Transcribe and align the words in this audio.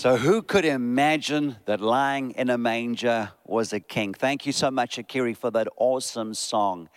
So, 0.00 0.16
who 0.16 0.40
could 0.40 0.64
imagine 0.64 1.58
that 1.66 1.82
lying 1.82 2.30
in 2.30 2.48
a 2.48 2.56
manger 2.56 3.32
was 3.44 3.74
a 3.74 3.80
king? 3.80 4.14
Thank 4.14 4.46
you 4.46 4.52
so 4.52 4.70
much, 4.70 4.96
Akiri, 4.96 5.36
for 5.36 5.50
that 5.50 5.68
awesome 5.76 6.32
song. 6.32 6.88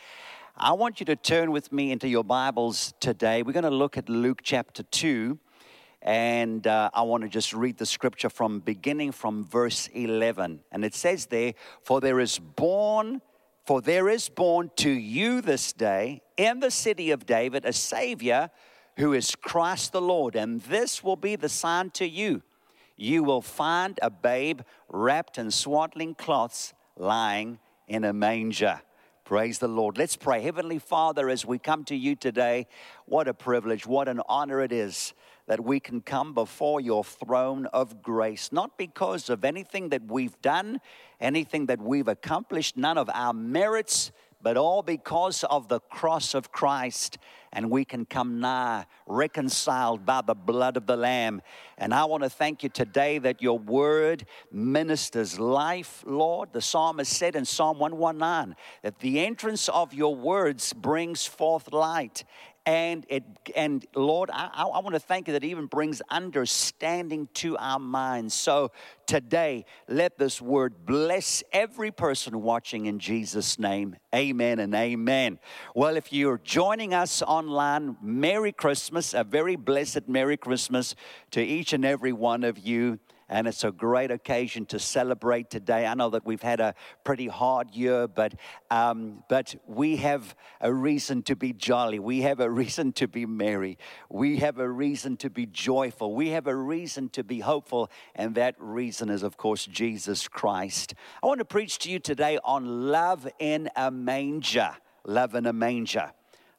I 0.55 0.71
want 0.71 1.01
you 1.01 1.05
to 1.07 1.17
turn 1.17 1.51
with 1.51 1.73
me 1.73 1.91
into 1.91 2.07
your 2.07 2.23
Bibles 2.23 2.93
today. 3.01 3.43
We're 3.43 3.51
going 3.51 3.63
to 3.63 3.71
look 3.71 3.97
at 3.97 4.07
Luke 4.07 4.39
chapter 4.41 4.83
2, 4.83 5.37
and 6.01 6.65
uh, 6.65 6.91
I 6.93 7.01
want 7.01 7.23
to 7.23 7.29
just 7.29 7.51
read 7.51 7.77
the 7.77 7.85
scripture 7.85 8.29
from 8.29 8.61
beginning 8.61 9.11
from 9.11 9.43
verse 9.43 9.87
11. 9.87 10.61
And 10.71 10.85
it 10.85 10.95
says 10.95 11.25
there, 11.25 11.55
For 11.81 11.99
there 11.99 12.21
is 12.21 12.39
born, 12.39 13.21
for 13.65 13.81
there 13.81 14.07
is 14.07 14.29
born 14.29 14.71
to 14.77 14.89
you 14.89 15.41
this 15.41 15.73
day 15.73 16.21
in 16.37 16.61
the 16.61 16.71
city 16.71 17.11
of 17.11 17.25
David 17.25 17.65
a 17.65 17.73
Savior 17.73 18.49
who 18.95 19.11
is 19.11 19.35
Christ 19.35 19.91
the 19.91 19.99
Lord, 19.99 20.37
and 20.37 20.61
this 20.61 21.03
will 21.03 21.17
be 21.17 21.35
the 21.35 21.49
sign 21.49 21.89
to 21.95 22.07
you 22.07 22.43
you 22.95 23.23
will 23.23 23.41
find 23.41 23.99
a 24.01 24.09
babe 24.09 24.61
wrapped 24.89 25.37
in 25.37 25.51
swaddling 25.51 26.15
cloths 26.15 26.73
lying 26.97 27.59
in 27.87 28.03
a 28.03 28.13
manger. 28.13 28.81
Praise 29.25 29.59
the 29.59 29.67
Lord. 29.67 29.97
Let's 29.97 30.17
pray. 30.17 30.41
Heavenly 30.41 30.79
Father, 30.79 31.29
as 31.29 31.45
we 31.45 31.57
come 31.57 31.85
to 31.85 31.95
you 31.95 32.15
today, 32.15 32.67
what 33.05 33.27
a 33.27 33.33
privilege, 33.33 33.87
what 33.87 34.07
an 34.07 34.21
honor 34.27 34.61
it 34.61 34.71
is 34.71 35.13
that 35.47 35.63
we 35.63 35.79
can 35.79 36.01
come 36.01 36.33
before 36.33 36.79
your 36.79 37.03
throne 37.03 37.65
of 37.67 38.01
grace, 38.01 38.51
not 38.51 38.77
because 38.77 39.29
of 39.29 39.43
anything 39.43 39.89
that 39.89 40.03
we've 40.07 40.41
done, 40.41 40.79
anything 41.19 41.65
that 41.65 41.81
we've 41.81 42.07
accomplished, 42.07 42.77
none 42.77 42.97
of 42.97 43.09
our 43.13 43.33
merits, 43.33 44.11
but 44.43 44.57
all 44.57 44.83
because 44.83 45.43
of 45.45 45.69
the 45.69 45.79
cross 45.79 46.33
of 46.33 46.51
Christ. 46.51 47.17
And 47.55 47.69
we 47.69 47.85
can 47.85 48.05
come 48.05 48.39
nigh, 48.39 48.85
reconciled 49.05 50.05
by 50.05 50.21
the 50.21 50.33
blood 50.33 50.75
of 50.75 50.87
the 50.87 50.97
Lamb. 50.97 51.41
And 51.77 51.93
I 51.93 52.05
want 52.05 52.23
to 52.23 52.29
thank 52.29 52.63
you 52.63 52.69
today 52.69 53.19
that 53.19 53.43
your 53.43 53.59
word 53.59 54.25
ministers 54.51 55.39
life, 55.39 56.03
Lord. 56.05 56.51
The 56.51 56.61
psalmist 56.61 57.13
said 57.13 57.35
in 57.35 57.45
Psalm 57.45 57.77
119 57.77 58.55
that 58.81 58.99
the 58.99 59.19
entrance 59.19 59.69
of 59.69 59.93
your 59.93 60.15
words 60.15 60.73
brings 60.73 61.25
forth 61.25 61.71
light 61.71 62.23
and 62.65 63.05
it 63.09 63.23
and 63.55 63.85
lord 63.95 64.29
i, 64.31 64.49
I 64.53 64.79
want 64.79 64.93
to 64.93 64.99
thank 64.99 65.27
you 65.27 65.33
that 65.33 65.43
even 65.43 65.65
brings 65.65 66.01
understanding 66.09 67.27
to 67.33 67.57
our 67.57 67.79
minds. 67.79 68.33
So 68.33 68.71
today 69.05 69.65
let 69.87 70.17
this 70.17 70.41
word 70.41 70.85
bless 70.85 71.43
every 71.51 71.91
person 71.91 72.41
watching 72.41 72.85
in 72.85 72.99
jesus 72.99 73.59
name. 73.59 73.95
Amen 74.13 74.59
and 74.59 74.73
amen. 74.73 75.39
Well 75.75 75.97
if 75.97 76.13
you're 76.13 76.39
joining 76.43 76.93
us 76.93 77.21
online 77.21 77.97
merry 78.01 78.51
christmas 78.51 79.13
a 79.13 79.23
very 79.23 79.55
blessed 79.55 80.07
merry 80.07 80.37
christmas 80.37 80.95
to 81.31 81.41
each 81.41 81.73
and 81.73 81.83
every 81.83 82.13
one 82.13 82.43
of 82.43 82.59
you 82.59 82.99
and 83.33 83.47
it's 83.47 83.63
a 83.63 83.71
great 83.71 84.11
occasion 84.11 84.63
to 84.67 84.77
celebrate 84.77 85.49
today. 85.49 85.87
I 85.87 85.95
know 85.95 86.11
that 86.11 86.23
we've 86.23 86.43
had 86.43 86.59
a 86.59 86.75
pretty 87.03 87.27
hard 87.27 87.71
year, 87.71 88.07
but 88.07 88.35
um, 88.69 89.23
but 89.27 89.55
we 89.65 89.95
have 89.97 90.35
a 90.61 90.71
reason 90.71 91.23
to 91.23 91.35
be 91.35 91.51
jolly. 91.51 91.97
We 91.97 92.21
have 92.21 92.39
a 92.39 92.49
reason 92.61 92.93
to 92.93 93.07
be 93.07 93.25
merry. 93.25 93.79
We 94.07 94.37
have 94.37 94.59
a 94.59 94.69
reason 94.69 95.17
to 95.17 95.31
be 95.31 95.47
joyful. 95.47 96.13
We 96.13 96.29
have 96.29 96.45
a 96.45 96.55
reason 96.55 97.09
to 97.09 97.23
be 97.23 97.39
hopeful, 97.39 97.89
and 98.13 98.35
that 98.35 98.53
reason 98.59 99.09
is, 99.09 99.23
of 99.23 99.35
course, 99.35 99.65
Jesus 99.65 100.27
Christ. 100.27 100.93
I 101.23 101.25
want 101.25 101.39
to 101.39 101.45
preach 101.45 101.79
to 101.79 101.89
you 101.89 101.97
today 101.97 102.37
on 102.43 102.91
love 102.91 103.27
in 103.39 103.67
a 103.75 103.89
manger. 103.89 104.77
Love 105.07 105.33
in 105.33 105.47
a 105.47 105.53
manger. 105.53 106.11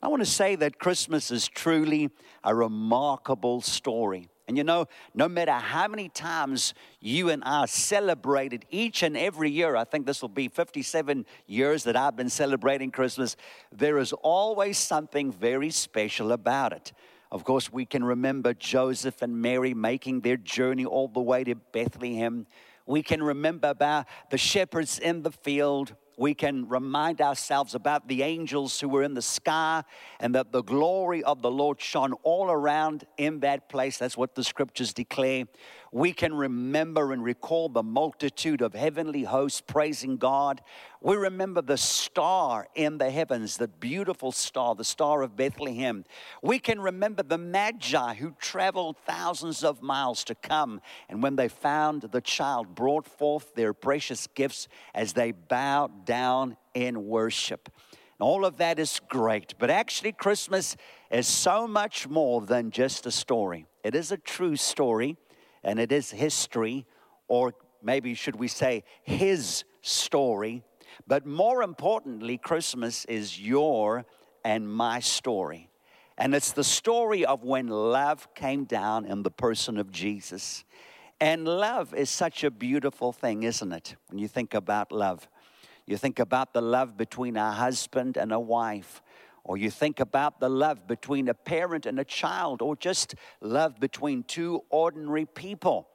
I 0.02 0.08
want 0.08 0.22
to 0.22 0.30
say 0.30 0.56
that 0.56 0.80
Christmas 0.80 1.30
is 1.30 1.46
truly 1.46 2.10
a 2.42 2.52
remarkable 2.52 3.60
story. 3.60 4.28
And 4.46 4.58
you 4.58 4.64
know, 4.64 4.86
no 5.14 5.26
matter 5.26 5.52
how 5.52 5.88
many 5.88 6.10
times 6.10 6.74
you 7.00 7.30
and 7.30 7.42
I 7.44 7.64
celebrated 7.64 8.66
each 8.70 9.02
and 9.02 9.16
every 9.16 9.50
year, 9.50 9.74
I 9.74 9.84
think 9.84 10.04
this 10.04 10.20
will 10.20 10.28
be 10.28 10.48
57 10.48 11.24
years 11.46 11.84
that 11.84 11.96
I've 11.96 12.16
been 12.16 12.28
celebrating 12.28 12.90
Christmas, 12.90 13.36
there 13.72 13.96
is 13.98 14.12
always 14.12 14.76
something 14.76 15.32
very 15.32 15.70
special 15.70 16.32
about 16.32 16.72
it. 16.72 16.92
Of 17.30 17.44
course, 17.44 17.72
we 17.72 17.86
can 17.86 18.04
remember 18.04 18.52
Joseph 18.52 19.22
and 19.22 19.40
Mary 19.40 19.72
making 19.72 20.20
their 20.20 20.36
journey 20.36 20.84
all 20.84 21.08
the 21.08 21.20
way 21.20 21.42
to 21.44 21.54
Bethlehem. 21.54 22.46
We 22.86 23.02
can 23.02 23.22
remember 23.22 23.68
about 23.68 24.06
the 24.30 24.38
shepherds 24.38 24.98
in 24.98 25.22
the 25.22 25.32
field 25.32 25.94
we 26.16 26.34
can 26.34 26.68
remind 26.68 27.20
ourselves 27.20 27.74
about 27.74 28.08
the 28.08 28.22
angels 28.22 28.80
who 28.80 28.88
were 28.88 29.02
in 29.02 29.14
the 29.14 29.22
sky 29.22 29.82
and 30.20 30.34
that 30.34 30.52
the 30.52 30.62
glory 30.62 31.22
of 31.24 31.42
the 31.42 31.50
Lord 31.50 31.80
shone 31.80 32.12
all 32.22 32.50
around 32.50 33.04
in 33.16 33.40
that 33.40 33.68
place. 33.68 33.98
That's 33.98 34.16
what 34.16 34.34
the 34.34 34.44
scriptures 34.44 34.92
declare 34.92 35.44
we 35.94 36.12
can 36.12 36.34
remember 36.34 37.12
and 37.12 37.22
recall 37.22 37.68
the 37.68 37.84
multitude 37.84 38.60
of 38.62 38.74
heavenly 38.74 39.22
hosts 39.22 39.60
praising 39.60 40.16
God. 40.16 40.60
We 41.00 41.14
remember 41.14 41.62
the 41.62 41.76
star 41.76 42.66
in 42.74 42.98
the 42.98 43.12
heavens, 43.12 43.58
the 43.58 43.68
beautiful 43.68 44.32
star, 44.32 44.74
the 44.74 44.82
star 44.82 45.22
of 45.22 45.36
Bethlehem. 45.36 46.04
We 46.42 46.58
can 46.58 46.80
remember 46.80 47.22
the 47.22 47.38
Magi 47.38 48.14
who 48.14 48.34
traveled 48.40 48.96
thousands 49.06 49.62
of 49.62 49.82
miles 49.82 50.24
to 50.24 50.34
come, 50.34 50.80
and 51.08 51.22
when 51.22 51.36
they 51.36 51.46
found 51.46 52.02
the 52.02 52.20
child, 52.20 52.74
brought 52.74 53.06
forth 53.06 53.54
their 53.54 53.72
precious 53.72 54.26
gifts 54.26 54.66
as 54.96 55.12
they 55.12 55.30
bowed 55.30 56.04
down 56.04 56.56
in 56.74 57.06
worship. 57.06 57.68
all 58.18 58.44
of 58.44 58.56
that 58.56 58.80
is 58.80 59.00
great, 59.08 59.54
but 59.60 59.70
actually, 59.70 60.10
Christmas 60.10 60.76
is 61.12 61.28
so 61.28 61.68
much 61.68 62.08
more 62.08 62.40
than 62.40 62.72
just 62.72 63.06
a 63.06 63.12
story. 63.12 63.66
It 63.84 63.94
is 63.94 64.10
a 64.10 64.16
true 64.16 64.56
story 64.56 65.18
and 65.64 65.80
it 65.80 65.90
is 65.90 66.10
history, 66.10 66.86
or 67.28 67.54
maybe 67.82 68.14
should 68.14 68.36
we 68.36 68.48
say 68.48 68.84
his 69.02 69.64
story. 69.82 70.62
But 71.06 71.26
more 71.26 71.62
importantly, 71.62 72.38
Christmas 72.38 73.04
is 73.06 73.40
your 73.40 74.04
and 74.44 74.70
my 74.70 75.00
story. 75.00 75.70
And 76.16 76.34
it's 76.34 76.52
the 76.52 76.64
story 76.64 77.26
of 77.26 77.42
when 77.42 77.66
love 77.66 78.32
came 78.34 78.64
down 78.64 79.04
in 79.04 79.22
the 79.22 79.30
person 79.30 79.78
of 79.78 79.90
Jesus. 79.90 80.64
And 81.20 81.46
love 81.46 81.94
is 81.94 82.10
such 82.10 82.44
a 82.44 82.50
beautiful 82.50 83.12
thing, 83.12 83.42
isn't 83.42 83.72
it? 83.72 83.96
When 84.08 84.18
you 84.18 84.28
think 84.28 84.54
about 84.54 84.92
love, 84.92 85.28
you 85.86 85.96
think 85.96 86.18
about 86.18 86.52
the 86.52 86.62
love 86.62 86.96
between 86.96 87.36
a 87.36 87.52
husband 87.52 88.16
and 88.16 88.32
a 88.32 88.40
wife, 88.40 89.02
or 89.44 89.56
you 89.56 89.70
think 89.70 90.00
about 90.00 90.40
the 90.40 90.48
love 90.48 90.86
between 90.86 91.28
a 91.28 91.34
parent 91.34 91.86
and 91.86 92.00
a 92.00 92.04
child, 92.04 92.62
or 92.62 92.74
just 92.76 93.14
love 93.40 93.78
between 93.78 94.22
two 94.24 94.64
ordinary 94.70 95.26
people. 95.26 95.88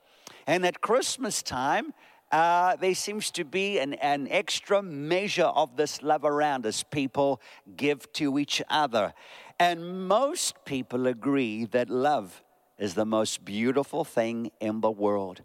And 0.48 0.66
at 0.66 0.82
Christmas 0.82 1.42
time, 1.42 1.94
uh, 2.32 2.76
there 2.76 2.94
seems 2.94 3.32
to 3.32 3.44
be 3.44 3.80
an, 3.80 3.96
an 3.96 4.28
extra 4.30 4.84
measure 4.84 5.46
of 5.46 5.76
this 5.76 6.04
love 6.04 6.24
around 6.24 6.66
as 6.66 6.84
people 6.84 7.42
give 7.76 8.12
to 8.14 8.38
each 8.38 8.62
other. 8.70 9.14
And 9.60 10.08
most 10.08 10.64
people 10.66 11.08
agree 11.08 11.66
that 11.66 11.90
love 11.90 12.44
is 12.78 12.94
the 12.94 13.06
most 13.06 13.44
beautiful 13.44 14.06
thing 14.06 14.52
in 14.60 14.82
the 14.82 14.92
world. 14.92 15.42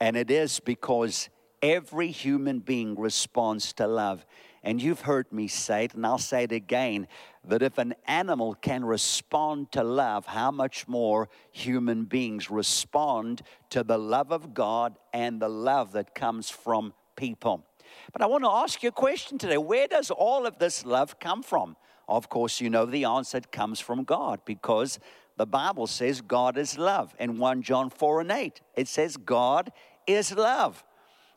And 0.00 0.16
it 0.16 0.30
is 0.30 0.60
because 0.60 1.30
every 1.62 2.10
human 2.10 2.58
being 2.58 2.98
responds 2.98 3.72
to 3.74 3.86
love. 3.86 4.26
And 4.64 4.80
you've 4.80 5.02
heard 5.02 5.30
me 5.30 5.46
say 5.46 5.84
it, 5.84 5.94
and 5.94 6.06
I'll 6.06 6.16
say 6.16 6.44
it 6.44 6.52
again 6.52 7.06
that 7.44 7.62
if 7.62 7.76
an 7.76 7.94
animal 8.06 8.54
can 8.54 8.82
respond 8.82 9.70
to 9.72 9.84
love, 9.84 10.24
how 10.24 10.50
much 10.50 10.88
more 10.88 11.28
human 11.52 12.04
beings 12.04 12.50
respond 12.50 13.42
to 13.68 13.84
the 13.84 13.98
love 13.98 14.32
of 14.32 14.54
God 14.54 14.98
and 15.12 15.40
the 15.40 15.50
love 15.50 15.92
that 15.92 16.14
comes 16.14 16.48
from 16.48 16.94
people. 17.14 17.66
But 18.10 18.22
I 18.22 18.26
want 18.26 18.44
to 18.44 18.50
ask 18.50 18.82
you 18.82 18.88
a 18.88 18.92
question 18.92 19.36
today. 19.36 19.58
Where 19.58 19.86
does 19.86 20.10
all 20.10 20.46
of 20.46 20.58
this 20.58 20.86
love 20.86 21.20
come 21.20 21.42
from? 21.42 21.76
Of 22.08 22.30
course, 22.30 22.60
you 22.60 22.70
know 22.70 22.86
the 22.86 23.04
answer 23.04 23.36
it 23.38 23.52
comes 23.52 23.80
from 23.80 24.04
God 24.04 24.40
because 24.46 24.98
the 25.36 25.46
Bible 25.46 25.86
says 25.86 26.22
God 26.22 26.56
is 26.56 26.78
love. 26.78 27.14
In 27.18 27.38
1 27.38 27.60
John 27.60 27.90
4 27.90 28.22
and 28.22 28.30
8, 28.30 28.60
it 28.76 28.88
says 28.88 29.18
God 29.18 29.72
is 30.06 30.34
love. 30.34 30.84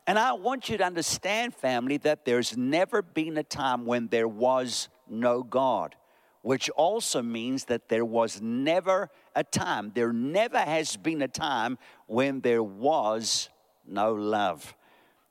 And 0.07 0.17
I 0.17 0.31
want 0.31 0.69
you 0.69 0.77
to 0.77 0.85
understand, 0.85 1.53
family, 1.53 1.97
that 1.97 2.23
there's 2.23 2.55
never 2.55 3.01
been 3.01 3.37
a 3.37 3.43
time 3.43 3.85
when 3.85 4.07
there 4.07 4.27
was 4.27 4.87
no 5.09 5.43
God, 5.43 5.97
which 6.43 6.69
also 6.69 7.21
means 7.21 7.65
that 7.65 7.89
there 7.89 8.05
was 8.05 8.39
never 8.41 9.09
a 9.35 9.43
time, 9.43 9.91
there 9.93 10.13
never 10.13 10.59
has 10.59 10.95
been 10.95 11.21
a 11.21 11.27
time 11.27 11.77
when 12.05 12.39
there 12.39 12.63
was 12.63 13.49
no 13.85 14.13
love. 14.13 14.73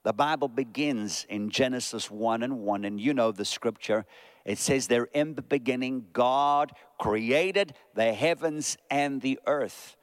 The 0.03 0.13
Bible 0.13 0.47
begins 0.47 1.25
in 1.27 1.49
Genesis 1.49 2.11
1 2.11 2.43
and 2.43 2.59
1, 2.59 2.85
and 2.85 3.01
you 3.01 3.15
know 3.15 3.31
the 3.31 3.45
scripture. 3.45 4.05
It 4.45 4.59
says 4.59 4.85
there, 4.87 5.05
in 5.05 5.33
the 5.33 5.41
beginning, 5.41 6.05
God 6.13 6.71
created 6.99 7.73
the 7.95 8.13
heavens 8.13 8.77
and 8.91 9.21
the 9.21 9.39
earth. 9.47 9.97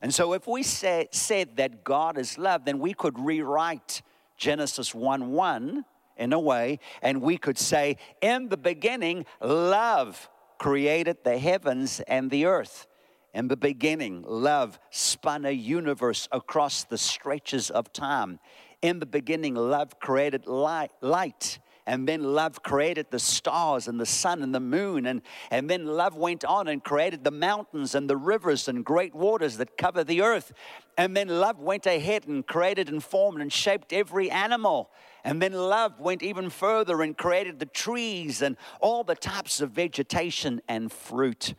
And 0.00 0.14
so, 0.14 0.32
if 0.32 0.46
we 0.46 0.62
say, 0.62 1.08
said 1.10 1.56
that 1.56 1.84
God 1.84 2.16
is 2.16 2.38
love, 2.38 2.64
then 2.64 2.78
we 2.78 2.94
could 2.94 3.18
rewrite 3.18 4.02
Genesis 4.40 4.94
1 4.94 5.30
1 5.30 5.84
in 6.16 6.32
a 6.32 6.40
way, 6.40 6.80
and 7.02 7.22
we 7.22 7.36
could 7.36 7.58
say, 7.58 7.96
In 8.20 8.48
the 8.48 8.56
beginning, 8.56 9.26
love 9.40 10.28
created 10.58 11.18
the 11.22 11.38
heavens 11.38 12.00
and 12.08 12.30
the 12.30 12.46
earth. 12.46 12.86
In 13.32 13.48
the 13.48 13.56
beginning, 13.56 14.24
love 14.26 14.80
spun 14.90 15.44
a 15.44 15.52
universe 15.52 16.26
across 16.32 16.84
the 16.84 16.98
stretches 16.98 17.70
of 17.70 17.92
time. 17.92 18.40
In 18.82 18.98
the 18.98 19.06
beginning, 19.06 19.54
love 19.54 20.00
created 20.00 20.46
light, 20.46 20.90
light 21.00 21.60
and 21.90 22.06
then 22.06 22.22
love 22.22 22.62
created 22.62 23.06
the 23.10 23.18
stars 23.18 23.88
and 23.88 23.98
the 23.98 24.06
sun 24.06 24.44
and 24.44 24.54
the 24.54 24.60
moon. 24.60 25.06
And, 25.06 25.22
and 25.50 25.68
then 25.68 25.86
love 25.86 26.14
went 26.14 26.44
on 26.44 26.68
and 26.68 26.84
created 26.84 27.24
the 27.24 27.32
mountains 27.32 27.96
and 27.96 28.08
the 28.08 28.16
rivers 28.16 28.68
and 28.68 28.84
great 28.84 29.12
waters 29.12 29.56
that 29.56 29.76
cover 29.76 30.04
the 30.04 30.22
earth. 30.22 30.52
And 30.96 31.16
then 31.16 31.26
love 31.26 31.58
went 31.58 31.86
ahead 31.86 32.28
and 32.28 32.46
created 32.46 32.90
and 32.90 33.02
formed 33.02 33.42
and 33.42 33.52
shaped 33.52 33.92
every 33.92 34.30
animal. 34.30 34.90
And 35.24 35.42
then 35.42 35.52
love 35.52 35.98
went 35.98 36.22
even 36.22 36.48
further 36.48 37.02
and 37.02 37.18
created 37.18 37.58
the 37.58 37.66
trees 37.66 38.40
and 38.40 38.56
all 38.80 39.02
the 39.02 39.16
types 39.16 39.60
of 39.60 39.72
vegetation 39.72 40.62
and 40.68 40.92
fruit. 40.92 41.54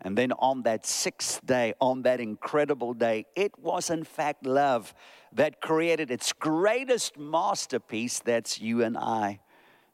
And 0.00 0.16
then 0.16 0.30
on 0.30 0.62
that 0.62 0.86
sixth 0.86 1.44
day, 1.44 1.74
on 1.80 2.02
that 2.02 2.20
incredible 2.20 2.94
day, 2.94 3.26
it 3.34 3.58
was 3.58 3.90
in 3.90 4.04
fact 4.04 4.46
love 4.46 4.94
that 5.32 5.60
created 5.60 6.12
its 6.12 6.32
greatest 6.32 7.18
masterpiece 7.18 8.20
that's 8.20 8.60
you 8.60 8.84
and 8.84 8.96
I. 8.96 9.40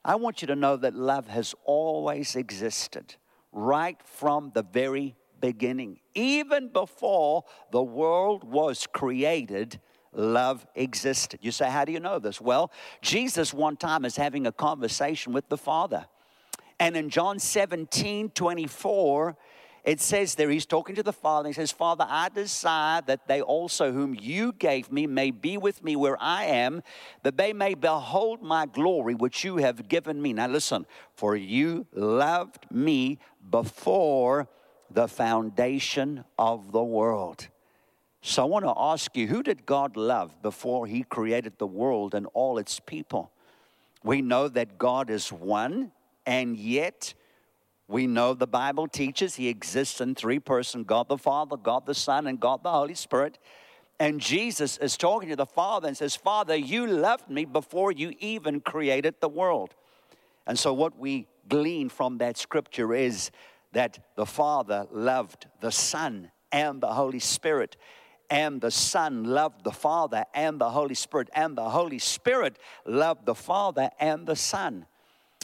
I 0.04 0.14
want 0.16 0.40
you 0.40 0.46
to 0.48 0.56
know 0.56 0.76
that 0.76 0.94
love 0.94 1.28
has 1.28 1.54
always 1.64 2.36
existed 2.36 3.16
right 3.52 4.00
from 4.04 4.50
the 4.54 4.62
very 4.62 5.16
beginning. 5.40 6.00
Even 6.14 6.68
before 6.68 7.44
the 7.70 7.82
world 7.82 8.44
was 8.44 8.86
created, 8.86 9.80
love 10.12 10.66
existed. 10.74 11.40
You 11.42 11.52
say, 11.52 11.68
How 11.68 11.84
do 11.84 11.92
you 11.92 12.00
know 12.00 12.18
this? 12.18 12.40
Well, 12.40 12.70
Jesus 13.02 13.52
one 13.52 13.76
time 13.76 14.04
is 14.04 14.16
having 14.16 14.46
a 14.46 14.52
conversation 14.52 15.32
with 15.32 15.48
the 15.48 15.58
Father. 15.58 16.06
And 16.78 16.96
in 16.96 17.10
John 17.10 17.38
17 17.38 18.30
24, 18.30 19.36
it 19.84 20.00
says 20.00 20.34
there, 20.34 20.50
he's 20.50 20.66
talking 20.66 20.94
to 20.96 21.02
the 21.02 21.12
Father. 21.12 21.48
He 21.48 21.52
says, 21.54 21.72
Father, 21.72 22.06
I 22.08 22.28
desire 22.28 23.02
that 23.06 23.26
they 23.26 23.40
also, 23.40 23.92
whom 23.92 24.14
you 24.14 24.52
gave 24.52 24.92
me, 24.92 25.06
may 25.06 25.30
be 25.30 25.56
with 25.56 25.82
me 25.82 25.96
where 25.96 26.16
I 26.20 26.44
am, 26.44 26.82
that 27.22 27.36
they 27.36 27.52
may 27.52 27.74
behold 27.74 28.42
my 28.42 28.66
glory, 28.66 29.14
which 29.14 29.44
you 29.44 29.56
have 29.56 29.88
given 29.88 30.20
me. 30.20 30.32
Now 30.32 30.48
listen, 30.48 30.86
for 31.14 31.34
you 31.36 31.86
loved 31.92 32.66
me 32.70 33.18
before 33.50 34.48
the 34.90 35.08
foundation 35.08 36.24
of 36.38 36.72
the 36.72 36.82
world. 36.82 37.48
So 38.22 38.42
I 38.42 38.46
want 38.46 38.66
to 38.66 38.74
ask 38.76 39.16
you, 39.16 39.28
who 39.28 39.42
did 39.42 39.64
God 39.64 39.96
love 39.96 40.42
before 40.42 40.86
he 40.86 41.04
created 41.04 41.54
the 41.56 41.66
world 41.66 42.14
and 42.14 42.26
all 42.34 42.58
its 42.58 42.78
people? 42.80 43.32
We 44.02 44.20
know 44.20 44.48
that 44.48 44.78
God 44.78 45.08
is 45.08 45.32
one, 45.32 45.92
and 46.26 46.56
yet 46.56 47.14
we 47.90 48.06
know 48.06 48.34
the 48.34 48.46
Bible 48.46 48.86
teaches 48.86 49.34
he 49.34 49.48
exists 49.48 50.00
in 50.00 50.14
three 50.14 50.38
persons 50.38 50.86
God 50.86 51.08
the 51.08 51.18
Father, 51.18 51.56
God 51.56 51.86
the 51.86 51.94
Son, 51.94 52.28
and 52.28 52.38
God 52.38 52.62
the 52.62 52.70
Holy 52.70 52.94
Spirit. 52.94 53.38
And 53.98 54.20
Jesus 54.20 54.78
is 54.78 54.96
talking 54.96 55.28
to 55.28 55.36
the 55.36 55.44
Father 55.44 55.88
and 55.88 55.96
says, 55.96 56.14
Father, 56.14 56.54
you 56.54 56.86
loved 56.86 57.28
me 57.28 57.44
before 57.44 57.92
you 57.92 58.14
even 58.20 58.60
created 58.60 59.16
the 59.20 59.28
world. 59.28 59.74
And 60.46 60.58
so, 60.58 60.72
what 60.72 60.98
we 60.98 61.26
glean 61.48 61.88
from 61.88 62.18
that 62.18 62.38
scripture 62.38 62.94
is 62.94 63.30
that 63.72 63.98
the 64.16 64.26
Father 64.26 64.86
loved 64.92 65.46
the 65.60 65.72
Son 65.72 66.30
and 66.52 66.80
the 66.80 66.92
Holy 66.94 67.18
Spirit, 67.18 67.76
and 68.30 68.60
the 68.60 68.70
Son 68.70 69.24
loved 69.24 69.64
the 69.64 69.72
Father 69.72 70.24
and 70.32 70.60
the 70.60 70.70
Holy 70.70 70.94
Spirit, 70.94 71.28
and 71.34 71.58
the 71.58 71.68
Holy 71.68 71.98
Spirit 71.98 72.56
loved 72.86 73.26
the 73.26 73.34
Father 73.34 73.90
and 73.98 74.26
the 74.26 74.36
Son. 74.36 74.86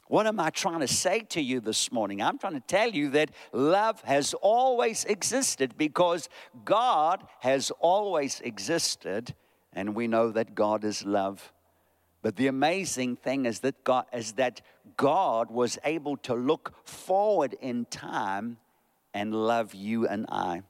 What 0.09 0.27
am 0.27 0.39
I 0.39 0.51
trying 0.51 0.81
to 0.81 0.89
say 0.89 1.21
to 1.31 1.41
you 1.41 1.61
this 1.61 1.91
morning? 1.91 2.23
I'm 2.23 2.39
trying 2.39 2.55
to 2.55 2.61
tell 2.61 2.91
you 2.91 3.11
that 3.11 3.31
love 3.53 4.01
has 4.03 4.35
always 4.35 5.05
existed 5.05 5.77
because 5.77 6.29
God 6.65 7.25
has 7.41 7.73
always 7.81 8.41
existed, 8.43 9.35
and 9.73 9.97
we 9.97 10.07
know 10.07 10.31
that 10.31 10.55
God 10.55 10.85
is 10.85 11.05
love. 11.05 11.53
But 12.23 12.37
the 12.37 12.47
amazing 12.47 13.17
thing 13.17 13.47
is 13.47 13.61
that 13.61 13.83
God 13.83 14.07
is 14.13 14.33
that 14.33 14.61
God 14.97 15.51
was 15.51 15.79
able 15.85 16.17
to 16.19 16.35
look 16.35 16.73
forward 16.85 17.55
in 17.61 17.85
time 17.87 18.59
and 19.13 19.35
love 19.35 19.75
you 19.75 20.07
and 20.07 20.27
I. 20.29 20.63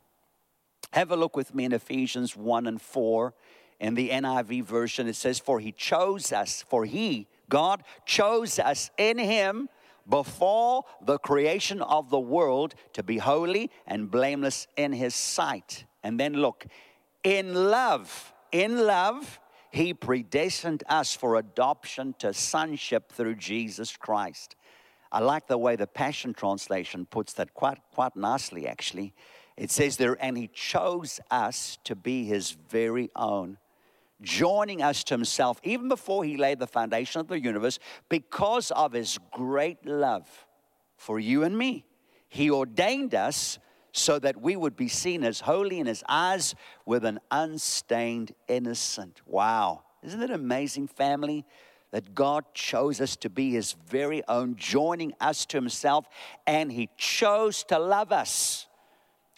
Have 0.93 1.11
a 1.11 1.17
look 1.17 1.37
with 1.37 1.55
me 1.55 1.65
in 1.65 1.73
Ephesians 1.73 2.37
1 2.37 2.67
and 2.67 2.81
4. 2.81 3.35
In 3.81 3.95
the 3.95 4.09
NIV 4.09 4.65
version, 4.65 5.07
it 5.09 5.17
says, 5.17 5.39
For 5.39 5.61
he 5.61 5.73
chose 5.73 6.33
us, 6.33 6.65
for 6.67 6.87
he 6.87 7.27
God 7.49 7.83
chose 8.05 8.59
us 8.59 8.91
in 8.99 9.19
Him 9.19 9.69
before 10.09 10.85
the 11.03 11.19
creation 11.19 11.83
of 11.83 12.11
the 12.11 12.21
world 12.21 12.75
to 12.93 13.03
be 13.03 13.19
holy 13.19 13.71
and 13.87 14.11
blameless 14.11 14.67
in 14.77 14.93
His 14.93 15.15
sight. 15.15 15.85
And 16.03 16.19
then 16.19 16.35
look, 16.35 16.67
in 17.25 17.55
love, 17.55 18.33
in 18.53 18.87
love, 18.87 19.41
He 19.71 19.93
predestined 19.93 20.85
us 20.89 21.15
for 21.15 21.37
adoption 21.37 22.15
to 22.19 22.33
sonship 22.33 23.11
through 23.13 23.37
Jesus 23.37 23.97
Christ. 23.97 24.55
I 25.11 25.21
like 25.21 25.47
the 25.47 25.59
way 25.59 25.77
the 25.77 25.87
Passion 25.87 26.35
Translation 26.35 27.07
puts 27.07 27.33
that 27.35 27.55
quite, 27.55 27.79
quite 27.93 28.17
nicely, 28.17 28.67
actually. 28.67 29.15
It 29.57 29.71
says 29.71 29.97
there, 29.97 30.17
and 30.23 30.37
He 30.37 30.49
chose 30.49 31.21
us 31.31 31.79
to 31.85 31.97
be 31.97 32.25
His 32.25 32.51
very 32.51 33.11
own 33.17 33.59
joining 34.23 34.83
us 34.83 35.05
to 35.05 35.15
himself 35.15 35.61
even 35.63 35.89
before 35.89 36.25
he 36.25 36.37
laid 36.37 36.59
the 36.59 36.67
foundation 36.67 37.21
of 37.21 37.29
the 37.29 37.41
universe 37.41 37.79
because 38.09 38.71
of 38.71 38.93
his 38.93 39.19
great 39.33 39.85
love 39.85 40.27
for 40.97 41.21
you 41.21 41.45
and 41.45 41.57
me. 41.57 41.85
He 42.29 42.51
ordained 42.51 43.15
us 43.15 43.59
so 43.93 44.19
that 44.19 44.41
we 44.41 44.57
would 44.57 44.77
be 44.77 44.89
seen 44.89 45.25
as 45.25 45.41
holy 45.41 45.79
in 45.79 45.87
his 45.87 46.05
eyes 46.09 46.55
with 46.85 47.05
an 47.05 47.19
unstained 47.31 48.35
innocent. 48.47 49.23
Wow. 49.27 49.85
Isn't 50.03 50.23
it 50.23 50.31
amazing, 50.31 50.89
family? 50.89 51.45
That 51.93 52.15
God 52.15 52.45
chose 52.53 53.01
us 53.01 53.17
to 53.17 53.31
be 53.31 53.53
his 53.53 53.75
very 53.89 54.23
own, 54.29 54.57
joining 54.57 55.15
us 55.21 55.47
to 55.47 55.57
himself, 55.57 56.07
and 56.47 56.71
he 56.71 56.91
chose 56.99 57.65
to 57.65 57.79
love 57.79 58.13
us. 58.13 58.66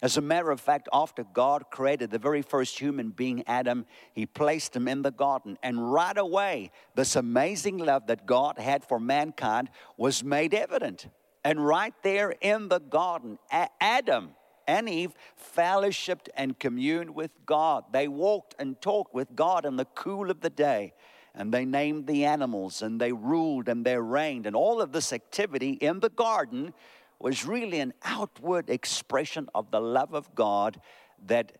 As 0.01 0.15
a 0.15 0.21
matter 0.21 0.49
of 0.49 0.61
fact, 0.61 0.87
after 0.93 1.25
God 1.25 1.65
created 1.71 2.09
the 2.09 2.19
very 2.19 2.41
first 2.41 2.79
human 2.79 3.09
being, 3.09 3.43
Adam, 3.47 3.85
he 4.13 4.25
placed 4.25 4.73
him 4.73 4.87
in 4.87 5.01
the 5.01 5.11
garden. 5.11 5.57
And 5.61 5.91
right 5.91 6.17
away, 6.17 6.71
this 6.95 7.17
amazing 7.17 7.79
love 7.79 8.07
that 8.07 8.25
God 8.25 8.59
had 8.59 8.85
for 8.85 8.99
mankind 8.99 9.69
was 9.97 10.23
made 10.23 10.53
evident. 10.53 11.07
And 11.43 11.65
right 11.65 11.93
there 12.01 12.33
in 12.39 12.69
the 12.69 12.79
garden, 12.79 13.39
Adam 13.51 14.35
and 14.67 14.87
Eve 14.87 15.13
fellowshipped 15.57 16.29
and 16.35 16.57
communed 16.57 17.13
with 17.13 17.31
God. 17.45 17.85
They 17.91 18.07
walked 18.07 18.55
and 18.57 18.79
talked 18.79 19.13
with 19.13 19.35
God 19.35 19.65
in 19.65 19.75
the 19.75 19.85
cool 19.85 20.31
of 20.31 20.39
the 20.39 20.49
day. 20.49 20.93
And 21.35 21.53
they 21.53 21.65
named 21.65 22.07
the 22.07 22.25
animals 22.25 22.81
and 22.81 23.01
they 23.01 23.11
ruled 23.11 23.67
and 23.67 23.85
they 23.85 23.97
reigned. 23.97 24.45
And 24.45 24.55
all 24.55 24.81
of 24.81 24.91
this 24.91 25.11
activity 25.11 25.71
in 25.71 25.99
the 25.99 26.09
garden 26.09 26.73
was 27.19 27.45
really 27.45 27.79
an 27.79 27.93
outward 28.03 28.69
expression 28.69 29.49
of 29.53 29.71
the 29.71 29.81
love 29.81 30.13
of 30.13 30.33
God 30.35 30.79
that 31.27 31.57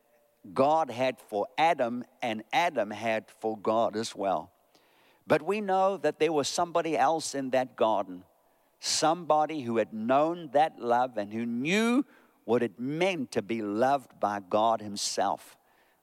God 0.54 0.90
had 0.90 1.20
for 1.20 1.48
Adam 1.58 2.06
and 2.22 2.44
Adam 2.54 2.92
had 2.92 3.26
for 3.40 3.58
God 3.58 3.96
as 3.96 4.16
well. 4.16 4.52
But 5.28 5.42
we 5.42 5.62
know 5.62 5.98
that 5.98 6.20
there 6.20 6.32
was 6.32 6.48
somebody 6.48 6.98
else 6.98 7.36
in 7.36 7.52
that 7.52 7.76
garden, 7.76 8.24
somebody 8.80 9.62
who 9.62 9.78
had 9.78 9.94
known 9.94 10.50
that 10.54 10.80
love 10.80 11.18
and 11.18 11.32
who 11.32 11.46
knew 11.46 12.06
what 12.46 12.64
it 12.64 12.80
meant 12.80 13.32
to 13.34 13.42
be 13.42 13.62
loved 13.62 14.20
by 14.20 14.40
God 14.40 14.82
Himself. 14.82 15.56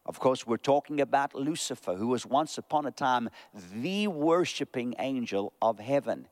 Of 0.04 0.20
course, 0.20 0.46
we're 0.46 0.58
talking 0.58 1.00
about 1.00 1.34
Lucifer, 1.34 1.94
who 1.94 2.06
was 2.06 2.24
once 2.24 2.58
upon 2.58 2.86
a 2.86 2.92
time 2.92 3.28
the 3.74 4.06
worshiping 4.06 4.94
angel 5.00 5.52
of 5.60 5.80
heaven. 5.80 6.28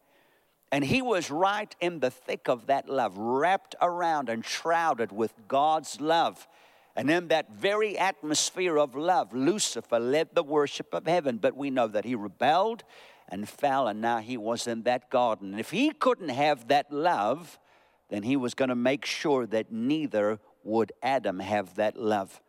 And 0.75 0.85
he 0.85 1.03
was 1.03 1.31
right 1.31 1.73
in 1.81 2.01
the 2.01 2.11
thick 2.11 2.49
of 2.49 2.67
that 2.67 2.89
love, 2.89 3.17
wrapped 3.17 3.77
around 3.81 4.29
and 4.29 4.45
shrouded 4.45 5.13
with 5.13 5.33
God's 5.47 6.01
love. 6.01 6.49
And 6.97 7.09
in 7.09 7.29
that 7.29 7.53
very 7.53 7.97
atmosphere 7.97 8.77
of 8.77 8.97
love, 8.97 9.33
Lucifer 9.33 10.01
led 10.01 10.31
the 10.35 10.43
worship 10.43 10.93
of 10.93 11.07
heaven. 11.07 11.37
But 11.37 11.57
we 11.57 11.71
know 11.71 11.87
that 11.87 12.05
he 12.05 12.17
rebelled 12.17 12.83
and 13.29 13.49
fell, 13.49 13.87
and 13.87 14.01
now 14.01 14.19
he 14.19 14.37
was 14.37 14.67
in 14.67 14.83
that 14.83 15.11
garden. 15.11 15.53
And 15.53 15.61
if 15.61 15.71
he 15.71 15.93
couldn't 15.93 16.31
have 16.31 16.67
that 16.67 16.91
love, 16.91 17.61
then 18.09 18.25
he 18.25 18.35
was 18.35 18.55
going 18.55 18.71
to 18.71 18.75
make 18.75 19.05
sure 19.05 19.47
that 19.47 19.71
neither 19.71 20.41
would 20.65 20.91
Adam 21.05 21.39
have 21.39 21.77
that 21.77 21.97
love. 21.97 22.43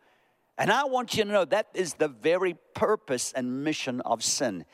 And 0.58 0.72
I 0.72 0.82
want 0.86 1.16
you 1.16 1.22
to 1.22 1.30
know 1.30 1.44
that 1.44 1.68
is 1.74 1.94
the 1.94 2.08
very 2.08 2.56
purpose 2.74 3.32
and 3.36 3.62
mission 3.62 4.00
of 4.00 4.24
sin. 4.24 4.64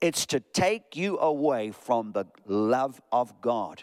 It's 0.00 0.26
to 0.26 0.40
take 0.40 0.96
you 0.96 1.18
away 1.18 1.72
from 1.72 2.12
the 2.12 2.26
love 2.46 3.00
of 3.10 3.40
God, 3.40 3.82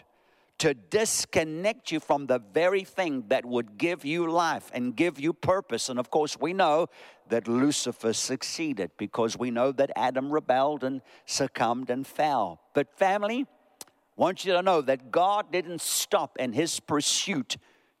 to 0.58 0.72
disconnect 0.72 1.92
you 1.92 2.00
from 2.00 2.26
the 2.26 2.38
very 2.38 2.84
thing 2.84 3.24
that 3.28 3.44
would 3.44 3.76
give 3.76 4.04
you 4.04 4.30
life 4.30 4.70
and 4.72 4.96
give 4.96 5.20
you 5.20 5.34
purpose. 5.34 5.90
And 5.90 5.98
of 5.98 6.10
course, 6.10 6.38
we 6.40 6.54
know 6.54 6.88
that 7.28 7.46
Lucifer 7.46 8.14
succeeded 8.14 8.92
because 8.96 9.36
we 9.36 9.50
know 9.50 9.72
that 9.72 9.90
Adam 9.94 10.32
rebelled 10.32 10.84
and 10.84 11.02
succumbed 11.26 11.90
and 11.90 12.06
fell. 12.06 12.60
But, 12.72 12.96
family, 12.96 13.44
I 13.82 13.86
want 14.16 14.46
you 14.46 14.54
to 14.54 14.62
know 14.62 14.80
that 14.80 15.10
God 15.10 15.52
didn't 15.52 15.82
stop 15.82 16.38
in 16.38 16.54
his 16.54 16.80
pursuit 16.80 17.58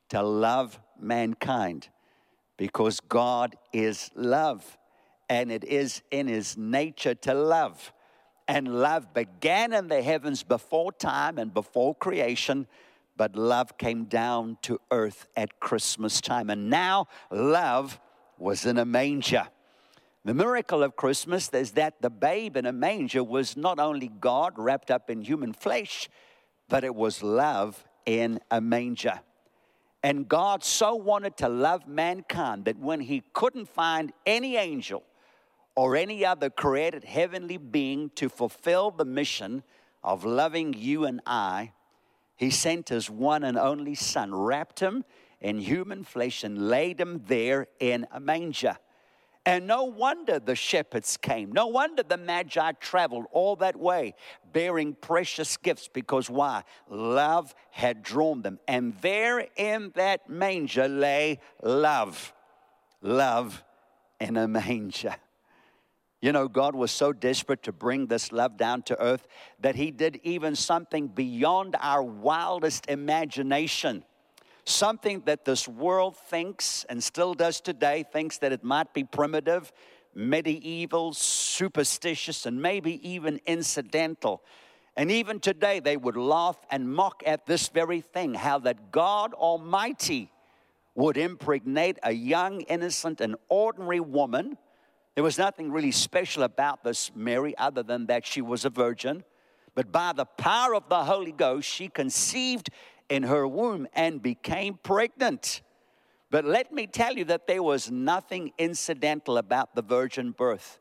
to 0.08 0.22
love 0.22 0.80
mankind. 0.98 1.88
because 2.56 3.00
God 3.00 3.56
is 3.72 4.10
love, 4.14 4.78
and 5.28 5.50
it 5.50 5.64
is 5.64 6.02
in 6.10 6.28
his 6.28 6.56
nature 6.56 7.14
to 7.14 7.34
love. 7.34 7.92
And 8.48 8.80
love 8.80 9.12
began 9.12 9.72
in 9.72 9.88
the 9.88 10.02
heavens 10.02 10.42
before 10.42 10.92
time 10.92 11.38
and 11.38 11.52
before 11.52 11.94
creation, 11.94 12.66
but 13.16 13.34
love 13.34 13.76
came 13.76 14.04
down 14.04 14.58
to 14.62 14.80
earth 14.90 15.26
at 15.36 15.58
Christmas 15.58 16.20
time. 16.20 16.50
And 16.50 16.70
now 16.70 17.08
love 17.30 17.98
was 18.38 18.64
in 18.66 18.78
a 18.78 18.84
manger. 18.84 19.48
The 20.24 20.34
miracle 20.34 20.82
of 20.82 20.96
Christmas 20.96 21.48
is 21.50 21.72
that 21.72 22.02
the 22.02 22.10
babe 22.10 22.56
in 22.56 22.66
a 22.66 22.72
manger 22.72 23.22
was 23.22 23.56
not 23.56 23.78
only 23.78 24.10
God 24.20 24.54
wrapped 24.56 24.90
up 24.90 25.08
in 25.08 25.22
human 25.22 25.52
flesh, 25.52 26.08
but 26.68 26.84
it 26.84 26.94
was 26.94 27.22
love 27.22 27.84
in 28.06 28.40
a 28.50 28.60
manger. 28.60 29.20
And 30.02 30.28
God 30.28 30.62
so 30.62 30.94
wanted 30.94 31.36
to 31.38 31.48
love 31.48 31.86
mankind 31.88 32.66
that 32.66 32.78
when 32.78 33.00
he 33.00 33.22
couldn't 33.32 33.68
find 33.68 34.12
any 34.24 34.56
angel 34.56 35.02
or 35.76 35.94
any 35.94 36.24
other 36.24 36.50
created 36.50 37.04
heavenly 37.04 37.58
being 37.58 38.10
to 38.16 38.28
fulfill 38.28 38.90
the 38.90 39.04
mission 39.04 39.62
of 40.02 40.24
loving 40.24 40.72
you 40.72 41.04
and 41.04 41.20
I, 41.26 41.72
he 42.34 42.50
sent 42.50 42.88
his 42.88 43.10
one 43.10 43.44
and 43.44 43.58
only 43.58 43.94
Son, 43.94 44.34
wrapped 44.34 44.80
him 44.80 45.04
in 45.40 45.58
human 45.58 46.02
flesh, 46.02 46.44
and 46.44 46.68
laid 46.68 47.00
him 47.00 47.22
there 47.26 47.66
in 47.78 48.06
a 48.10 48.18
manger. 48.18 48.76
And 49.44 49.68
no 49.68 49.84
wonder 49.84 50.40
the 50.40 50.56
shepherds 50.56 51.16
came. 51.16 51.52
No 51.52 51.68
wonder 51.68 52.02
the 52.02 52.16
Magi 52.16 52.72
traveled 52.80 53.26
all 53.30 53.54
that 53.56 53.76
way 53.76 54.14
bearing 54.52 54.94
precious 54.94 55.56
gifts 55.56 55.88
because 55.92 56.28
why? 56.28 56.64
Love 56.88 57.54
had 57.70 58.02
drawn 58.02 58.42
them. 58.42 58.58
And 58.66 58.96
there 59.02 59.46
in 59.56 59.92
that 59.94 60.28
manger 60.28 60.88
lay 60.88 61.38
love. 61.62 62.34
Love 63.02 63.62
in 64.18 64.36
a 64.36 64.48
manger. 64.48 65.14
You 66.20 66.32
know, 66.32 66.48
God 66.48 66.74
was 66.74 66.90
so 66.90 67.12
desperate 67.12 67.62
to 67.64 67.72
bring 67.72 68.06
this 68.06 68.32
love 68.32 68.56
down 68.56 68.82
to 68.84 69.00
earth 69.00 69.26
that 69.60 69.76
He 69.76 69.90
did 69.90 70.20
even 70.22 70.56
something 70.56 71.08
beyond 71.08 71.76
our 71.80 72.02
wildest 72.02 72.88
imagination 72.88 74.04
something 74.66 75.22
that 75.26 75.44
this 75.44 75.66
world 75.68 76.16
thinks 76.16 76.84
and 76.88 77.02
still 77.02 77.34
does 77.34 77.60
today, 77.60 78.04
thinks 78.12 78.38
that 78.38 78.52
it 78.52 78.64
might 78.64 78.92
be 78.92 79.04
primitive, 79.04 79.72
medieval, 80.14 81.14
superstitious, 81.14 82.46
and 82.46 82.60
maybe 82.60 83.08
even 83.08 83.40
incidental. 83.46 84.42
And 84.96 85.10
even 85.10 85.40
today, 85.40 85.78
they 85.80 85.96
would 85.96 86.16
laugh 86.16 86.56
and 86.70 86.92
mock 86.92 87.22
at 87.24 87.46
this 87.46 87.68
very 87.68 88.00
thing 88.00 88.34
how 88.34 88.58
that 88.60 88.90
God 88.90 89.34
Almighty 89.34 90.32
would 90.94 91.16
impregnate 91.16 91.98
a 92.02 92.12
young, 92.12 92.62
innocent, 92.62 93.20
and 93.20 93.36
ordinary 93.48 94.00
woman. 94.00 94.56
There 95.16 95.24
was 95.24 95.38
nothing 95.38 95.72
really 95.72 95.92
special 95.92 96.42
about 96.42 96.84
this 96.84 97.10
Mary 97.16 97.56
other 97.56 97.82
than 97.82 98.04
that 98.06 98.26
she 98.26 98.42
was 98.42 98.66
a 98.66 98.70
virgin. 98.70 99.24
But 99.74 99.90
by 99.90 100.12
the 100.12 100.26
power 100.26 100.74
of 100.74 100.90
the 100.90 101.04
Holy 101.04 101.32
Ghost, 101.32 101.66
she 101.66 101.88
conceived 101.88 102.68
in 103.08 103.22
her 103.22 103.48
womb 103.48 103.88
and 103.94 104.22
became 104.22 104.78
pregnant. 104.82 105.62
But 106.30 106.44
let 106.44 106.70
me 106.70 106.86
tell 106.86 107.16
you 107.16 107.24
that 107.24 107.46
there 107.46 107.62
was 107.62 107.90
nothing 107.90 108.52
incidental 108.58 109.38
about 109.38 109.74
the 109.74 109.80
virgin 109.80 110.32
birth. 110.32 110.80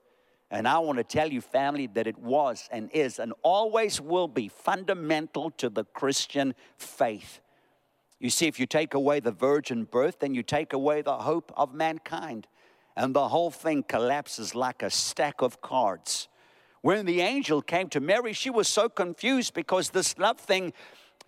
And 0.51 0.67
I 0.67 0.79
want 0.79 0.97
to 0.97 1.03
tell 1.05 1.31
you, 1.31 1.39
family, 1.39 1.87
that 1.87 2.05
it 2.05 2.17
was 2.17 2.67
and 2.73 2.89
is 2.91 3.19
and 3.19 3.33
always 3.41 4.01
will 4.01 4.27
be 4.27 4.49
fundamental 4.49 5.49
to 5.51 5.69
the 5.69 5.85
Christian 5.85 6.55
faith. 6.77 7.39
You 8.19 8.29
see, 8.29 8.47
if 8.47 8.59
you 8.59 8.65
take 8.65 8.95
away 8.95 9.21
the 9.21 9.31
virgin 9.31 9.85
birth, 9.85 10.19
then 10.19 10.33
you 10.33 10.43
take 10.43 10.73
away 10.73 11.01
the 11.01 11.19
hope 11.19 11.53
of 11.55 11.73
mankind. 11.73 12.47
And 12.95 13.13
the 13.13 13.27
whole 13.27 13.51
thing 13.51 13.83
collapses 13.83 14.55
like 14.55 14.81
a 14.81 14.89
stack 14.89 15.41
of 15.41 15.61
cards. 15.61 16.27
When 16.81 17.05
the 17.05 17.21
angel 17.21 17.61
came 17.61 17.89
to 17.89 17.99
Mary, 17.99 18.33
she 18.33 18.49
was 18.49 18.67
so 18.67 18.87
confused 18.89 19.53
because 19.53 19.89
this 19.89 20.17
love 20.17 20.39
thing 20.39 20.71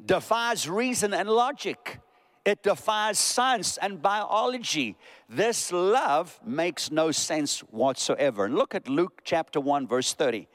defies 0.06 0.70
reason 0.70 1.14
and 1.14 1.28
logic. 1.30 2.00
It 2.46 2.64
defies 2.64 3.20
science 3.20 3.78
and 3.78 4.02
biology. 4.02 4.96
This 5.28 5.72
love 5.72 6.40
makes 6.46 6.92
no 6.92 7.12
sense 7.12 7.60
whatsoever. 7.60 8.46
And 8.46 8.56
look 8.56 8.74
at 8.74 8.88
Luke 8.88 9.22
chapter 9.26 9.60
1, 9.60 9.88
verse 9.88 10.14
30. 10.14 10.48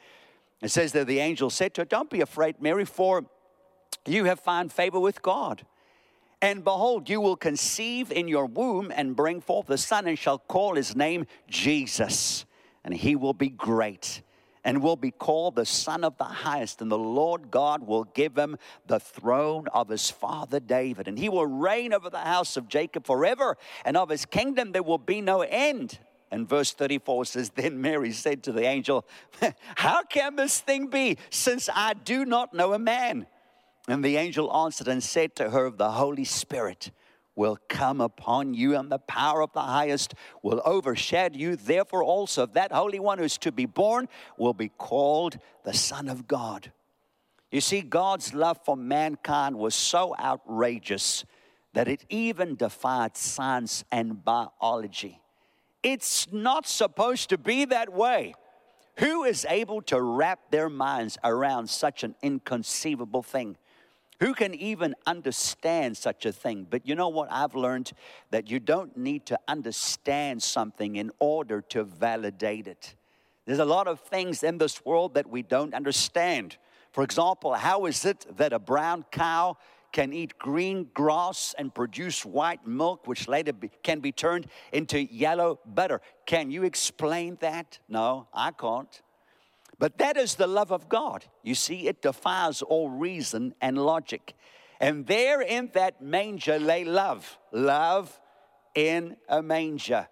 It 0.62 0.71
says 0.71 0.92
that 0.92 1.07
the 1.07 1.19
angel 1.19 1.50
said 1.50 1.75
to 1.75 1.83
her, 1.83 1.85
Don't 1.85 2.09
be 2.09 2.21
afraid, 2.23 2.62
Mary, 2.62 2.85
for 2.87 3.26
you 4.07 4.25
have 4.25 4.40
found 4.40 4.73
favor 4.73 5.00
with 5.00 5.21
God. 5.21 5.66
And 6.43 6.65
behold, 6.65 7.09
you 7.09 7.21
will 7.21 7.37
conceive 7.37 8.11
in 8.11 8.27
your 8.27 8.47
womb 8.47 8.93
and 8.95 9.15
bring 9.15 9.41
forth 9.41 9.71
a 9.71 9.79
son, 9.79 10.09
and 10.09 10.19
shall 10.19 10.39
call 10.39 10.75
his 10.75 10.97
name 10.97 11.27
Jesus. 11.49 12.45
And 12.85 12.93
he 12.93 13.15
will 13.15 13.33
be 13.33 13.49
great 13.49 14.23
and 14.65 14.83
will 14.83 14.97
be 14.97 15.11
called 15.11 15.57
the 15.57 15.65
Son 15.65 16.05
of 16.05 16.17
the 16.19 16.25
Highest. 16.25 16.83
And 16.83 16.91
the 16.91 16.99
Lord 16.99 17.51
God 17.51 17.87
will 17.87 18.05
give 18.05 18.37
him 18.37 18.57
the 18.87 19.01
throne 19.01 19.67
of 19.73 19.89
his 19.89 20.11
father 20.11 20.61
David. 20.61 21.09
And 21.09 21.19
he 21.19 21.29
will 21.29 21.47
reign 21.47 21.93
over 21.93 22.11
the 22.11 22.19
house 22.19 22.57
of 22.57 22.69
Jacob 22.69 23.07
forever, 23.07 23.57
and 23.85 23.97
of 23.97 24.09
his 24.09 24.25
kingdom 24.25 24.73
there 24.73 24.83
will 24.83 24.99
be 24.99 25.21
no 25.21 25.43
end. 25.43 25.99
And 26.31 26.49
verse 26.49 26.73
34 26.73 27.27
says, 27.27 27.51
Then 27.55 27.81
Mary 27.81 28.13
said 28.13 28.43
to 28.45 28.53
the 28.53 28.65
angel, 28.65 29.07
How 29.77 30.03
can 30.03 30.37
this 30.37 30.61
thing 30.61 30.89
be, 30.89 31.19
since 31.31 31.69
I 31.73 31.95
do 31.95 32.25
not 32.25 32.55
know 32.55 32.73
a 32.73 32.79
man? 32.79 33.27
And 33.89 34.05
the 34.05 34.17
angel 34.17 34.55
answered 34.55 34.89
and 34.89 35.03
said 35.03 35.35
to 35.37 35.51
her, 35.51 35.71
The 35.71 35.93
Holy 35.93 36.25
Spirit 36.25 36.91
will 37.35 37.59
come 37.69 38.01
upon 38.01 38.55
you, 38.55 38.77
and 38.77 38.91
the 38.91 38.99
power 38.99 39.43
of 39.43 39.53
the 39.53 39.62
highest 39.62 40.15
will 40.43 40.62
overshadow 40.65 41.37
you. 41.37 41.57
Therefore, 41.57 42.05
also, 42.05 42.47
that 42.47 42.73
Holy 42.73 43.01
One 43.01 43.19
who 43.19 43.25
is 43.25 43.39
to 43.39 43.53
be 43.53 43.67
born 43.67 44.09
will 44.37 44.55
be 44.55 44.69
called 44.69 45.39
the 45.65 45.75
Son 45.75 46.09
of 46.09 46.29
God. 46.29 46.73
You 47.51 47.61
see, 47.61 47.81
God's 47.83 48.33
love 48.33 48.61
for 48.65 48.77
mankind 48.77 49.57
was 49.57 49.75
so 49.75 50.15
outrageous 50.19 51.25
that 51.75 51.89
it 51.89 52.05
even 52.09 52.55
defied 52.55 53.17
science 53.17 53.85
and 53.91 54.23
biology. 54.25 55.21
It's 55.83 56.31
not 56.33 56.67
supposed 56.67 57.31
to 57.31 57.39
be 57.39 57.65
that 57.67 57.93
way. 57.93 58.35
Who 58.99 59.25
is 59.25 59.47
able 59.49 59.83
to 59.83 60.01
wrap 60.01 60.51
their 60.51 60.69
minds 60.69 61.19
around 61.25 61.69
such 61.69 62.05
an 62.05 62.15
inconceivable 62.23 63.23
thing? 63.23 63.57
Who 64.23 64.35
can 64.35 64.55
even 64.55 64.95
understand 65.05 65.97
such 65.97 66.26
a 66.26 66.31
thing? 66.31 66.64
But 66.71 66.87
you 66.87 66.95
know 66.95 67.09
what? 67.09 67.26
I've 67.33 67.57
learned 67.57 67.91
that 68.31 68.49
you 68.49 68.61
don't 68.61 68.97
need 68.97 69.26
to 69.26 69.38
understand 69.49 70.41
something 70.41 70.95
in 70.95 71.11
order 71.19 71.61
to 71.71 71.83
validate 71.83 72.69
it. 72.69 72.95
There's 73.47 73.59
a 73.59 73.64
lot 73.64 73.88
of 73.88 73.99
things 73.99 74.45
in 74.45 74.59
this 74.59 74.85
world 74.85 75.14
that 75.14 75.29
we 75.29 75.43
don't 75.43 75.75
understand. 75.75 76.57
For 76.93 77.02
example, 77.02 77.52
how 77.55 77.87
is 77.87 78.05
it 78.05 78.25
that 78.37 78.52
a 78.52 78.61
brown 78.61 79.05
cow 79.11 79.57
can 79.91 80.12
eat 80.12 80.38
green 80.38 80.88
grass 80.95 81.52
and 81.59 81.75
produce 81.75 82.25
white 82.25 82.64
milk, 82.64 83.09
which 83.09 83.26
later 83.26 83.52
be, 83.52 83.73
can 83.83 83.99
be 83.99 84.12
turned 84.12 84.47
into 84.73 85.02
yellow 85.02 85.59
butter? 85.67 86.00
Can 86.26 86.49
you 86.52 86.62
explain 86.62 87.38
that? 87.41 87.81
No, 87.88 88.29
I 88.33 88.52
can't. 88.52 89.02
But 89.83 89.99
that 89.99 90.17
is 90.17 90.37
the 90.37 90.47
love 90.47 90.71
of 90.71 90.89
God. 90.89 91.25
You 91.43 91.57
see, 91.57 91.89
it 91.89 92.03
defies 92.03 92.62
all 92.62 92.89
reason 92.89 93.53
and 93.61 93.77
logic. 93.77 94.37
And 94.79 95.09
there 95.09 95.41
in 95.41 95.71
that 95.75 96.01
manger 96.01 96.61
lay 96.61 96.85
love. 96.85 97.37
Love 97.51 98.21
in 98.77 99.17
a 99.29 99.43
manger. 99.43 100.07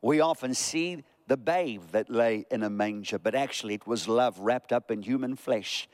We 0.00 0.20
often 0.20 0.54
see 0.54 1.02
the 1.26 1.36
babe 1.36 1.82
that 1.90 2.08
lay 2.08 2.46
in 2.52 2.62
a 2.62 2.70
manger, 2.70 3.18
but 3.18 3.34
actually 3.34 3.74
it 3.74 3.84
was 3.84 4.06
love 4.06 4.38
wrapped 4.38 4.72
up 4.72 4.92
in 4.92 5.02
human 5.02 5.34
flesh. 5.34 5.88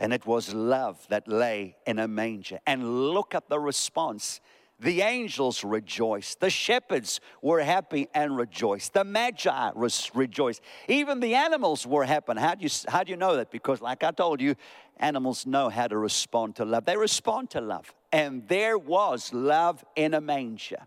And 0.00 0.12
it 0.12 0.26
was 0.26 0.52
love 0.52 1.06
that 1.08 1.28
lay 1.28 1.76
in 1.86 2.00
a 2.00 2.08
manger. 2.08 2.58
And 2.66 3.12
look 3.12 3.32
at 3.32 3.48
the 3.48 3.60
response 3.60 4.40
the 4.80 5.02
angels 5.02 5.62
rejoiced. 5.62 6.40
The 6.40 6.50
shepherds 6.50 7.20
were 7.42 7.60
happy 7.60 8.08
and 8.14 8.36
rejoiced. 8.36 8.94
The 8.94 9.04
magi 9.04 9.70
rejoiced. 10.14 10.62
Even 10.88 11.20
the 11.20 11.34
animals 11.34 11.86
were 11.86 12.04
happy. 12.04 12.32
How 12.38 12.54
do, 12.54 12.64
you, 12.64 12.70
how 12.88 13.04
do 13.04 13.10
you 13.10 13.16
know 13.16 13.36
that? 13.36 13.50
Because, 13.50 13.82
like 13.82 14.02
I 14.02 14.10
told 14.10 14.40
you, 14.40 14.54
animals 14.96 15.44
know 15.44 15.68
how 15.68 15.86
to 15.86 15.98
respond 15.98 16.56
to 16.56 16.64
love. 16.64 16.86
They 16.86 16.96
respond 16.96 17.50
to 17.50 17.60
love. 17.60 17.92
And 18.10 18.48
there 18.48 18.78
was 18.78 19.34
love 19.34 19.84
in 19.96 20.14
a 20.14 20.20
manger. 20.20 20.86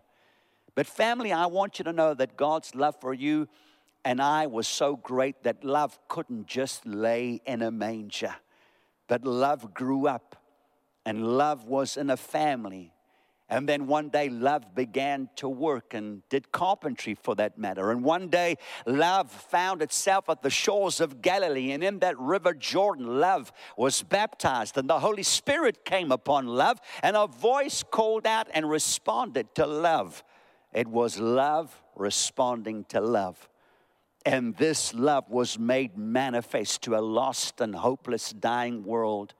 But, 0.74 0.86
family, 0.86 1.32
I 1.32 1.46
want 1.46 1.78
you 1.78 1.84
to 1.84 1.92
know 1.92 2.14
that 2.14 2.36
God's 2.36 2.74
love 2.74 2.96
for 3.00 3.14
you 3.14 3.48
and 4.04 4.20
I 4.20 4.46
was 4.46 4.68
so 4.68 4.96
great 4.96 5.44
that 5.44 5.64
love 5.64 5.98
couldn't 6.08 6.46
just 6.46 6.84
lay 6.84 7.40
in 7.46 7.62
a 7.62 7.70
manger, 7.70 8.34
but 9.08 9.24
love 9.24 9.72
grew 9.72 10.06
up. 10.06 10.36
And 11.06 11.36
love 11.36 11.64
was 11.64 11.98
in 11.98 12.08
a 12.08 12.16
family 12.16 12.93
and 13.54 13.68
then 13.68 13.86
one 13.86 14.08
day, 14.08 14.28
love 14.30 14.74
began 14.74 15.28
to 15.36 15.48
work 15.48 15.94
and 15.94 16.28
did 16.28 16.50
carpentry 16.50 17.14
for 17.14 17.36
that 17.36 17.56
matter. 17.56 17.92
And 17.92 18.02
one 18.02 18.26
day, 18.26 18.56
love 18.84 19.30
found 19.30 19.80
itself 19.80 20.28
at 20.28 20.42
the 20.42 20.50
shores 20.50 21.00
of 21.00 21.22
Galilee. 21.22 21.70
And 21.70 21.84
in 21.84 22.00
that 22.00 22.18
river 22.18 22.52
Jordan, 22.52 23.20
love 23.20 23.52
was 23.76 24.02
baptized. 24.02 24.76
And 24.76 24.90
the 24.90 24.98
Holy 24.98 25.22
Spirit 25.22 25.84
came 25.84 26.10
upon 26.10 26.48
love. 26.48 26.80
And 27.00 27.16
a 27.16 27.28
voice 27.28 27.84
called 27.88 28.26
out 28.26 28.48
and 28.52 28.68
responded 28.68 29.54
to 29.54 29.68
love. 29.68 30.24
It 30.72 30.88
was 30.88 31.20
love 31.20 31.80
responding 31.94 32.86
to 32.86 33.00
love. 33.00 33.48
And 34.26 34.56
this 34.56 34.92
love 34.92 35.30
was 35.30 35.60
made 35.60 35.96
manifest 35.96 36.82
to 36.82 36.96
a 36.96 37.02
lost 37.02 37.60
and 37.60 37.76
hopeless, 37.76 38.32
dying 38.32 38.82
world. 38.82 39.34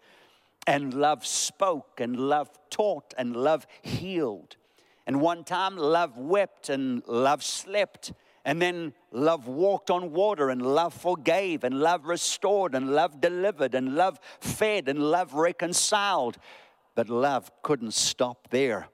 And 0.66 0.94
love 0.94 1.26
spoke, 1.26 2.00
and 2.00 2.18
love 2.18 2.50
taught, 2.70 3.12
and 3.18 3.36
love 3.36 3.66
healed. 3.82 4.56
And 5.06 5.20
one 5.20 5.44
time, 5.44 5.76
love 5.76 6.16
wept, 6.16 6.70
and 6.70 7.02
love 7.06 7.44
slept. 7.44 8.12
And 8.46 8.60
then 8.60 8.94
love 9.10 9.46
walked 9.46 9.90
on 9.90 10.12
water, 10.12 10.50
and 10.50 10.62
love 10.62 10.94
forgave, 10.94 11.64
and 11.64 11.80
love 11.80 12.06
restored, 12.06 12.74
and 12.74 12.94
love 12.94 13.20
delivered, 13.20 13.74
and 13.74 13.94
love 13.94 14.18
fed, 14.40 14.88
and 14.88 15.10
love 15.10 15.34
reconciled. 15.34 16.38
But 16.94 17.08
love 17.08 17.50
couldn't 17.62 17.94
stop 17.94 18.48
there. 18.50 18.88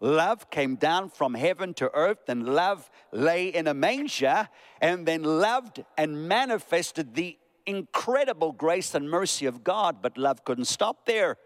Love 0.00 0.50
came 0.50 0.76
down 0.76 1.10
from 1.10 1.34
heaven 1.34 1.74
to 1.74 1.90
earth, 1.94 2.28
and 2.28 2.54
love 2.54 2.90
lay 3.12 3.48
in 3.48 3.66
a 3.66 3.74
manger, 3.74 4.48
and 4.80 5.06
then 5.06 5.22
loved 5.22 5.84
and 5.98 6.26
manifested 6.26 7.14
the 7.14 7.36
incredible 7.66 8.52
grace 8.52 8.94
and 8.94 9.08
mercy 9.08 9.46
of 9.46 9.64
God. 9.64 10.02
But 10.02 10.18
love 10.18 10.44
couldn't 10.44 10.66
stop 10.66 11.06
there. 11.06 11.36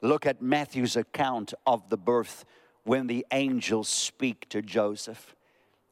Look 0.00 0.26
at 0.26 0.42
Matthew's 0.42 0.96
account 0.96 1.54
of 1.66 1.88
the 1.88 1.96
birth 1.96 2.44
when 2.84 3.06
the 3.06 3.24
angels 3.30 3.88
speak 3.88 4.48
to 4.50 4.60
Joseph 4.60 5.34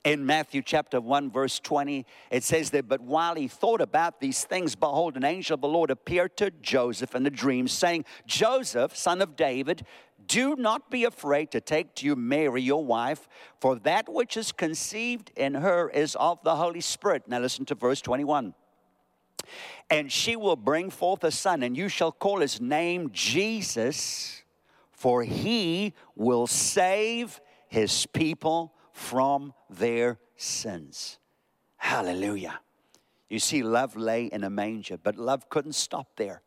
in 0.04 0.26
Matthew 0.26 0.62
chapter 0.62 1.00
1, 1.00 1.30
verse 1.30 1.60
20, 1.60 2.04
it 2.30 2.42
says 2.42 2.70
that, 2.70 2.88
but 2.88 3.00
while 3.00 3.36
he 3.36 3.46
thought 3.46 3.80
about 3.80 4.20
these 4.20 4.44
things, 4.44 4.74
behold, 4.74 5.16
an 5.16 5.24
angel 5.24 5.54
of 5.54 5.60
the 5.60 5.68
Lord 5.68 5.90
appeared 5.90 6.36
to 6.38 6.50
Joseph 6.50 7.14
in 7.14 7.24
a 7.26 7.30
dream, 7.30 7.68
saying, 7.68 8.04
Joseph, 8.26 8.96
son 8.96 9.22
of 9.22 9.36
David, 9.36 9.86
do 10.26 10.56
not 10.56 10.90
be 10.90 11.04
afraid 11.04 11.50
to 11.52 11.60
take 11.60 11.94
to 11.96 12.06
you 12.06 12.16
Mary, 12.16 12.62
your 12.62 12.84
wife, 12.84 13.28
for 13.60 13.76
that 13.80 14.08
which 14.08 14.36
is 14.36 14.50
conceived 14.50 15.30
in 15.36 15.54
her 15.54 15.88
is 15.88 16.16
of 16.16 16.42
the 16.42 16.56
Holy 16.56 16.80
Spirit. 16.80 17.24
Now 17.28 17.38
listen 17.38 17.64
to 17.66 17.74
verse 17.74 18.00
21. 18.00 18.54
And 19.90 20.10
she 20.10 20.36
will 20.36 20.56
bring 20.56 20.90
forth 20.90 21.24
a 21.24 21.30
son, 21.30 21.62
and 21.62 21.76
you 21.76 21.88
shall 21.88 22.12
call 22.12 22.40
his 22.40 22.60
name 22.60 23.10
Jesus, 23.12 24.42
for 24.90 25.22
he 25.22 25.94
will 26.16 26.46
save 26.46 27.40
his 27.68 28.06
people 28.06 28.74
from 28.92 29.54
their 29.70 30.18
sins. 30.36 31.18
Hallelujah. 31.76 32.60
You 33.28 33.38
see, 33.38 33.62
love 33.62 33.96
lay 33.96 34.26
in 34.26 34.44
a 34.44 34.50
manger, 34.50 34.98
but 34.98 35.16
love 35.16 35.48
couldn't 35.48 35.72
stop 35.72 36.16
there. 36.16 36.42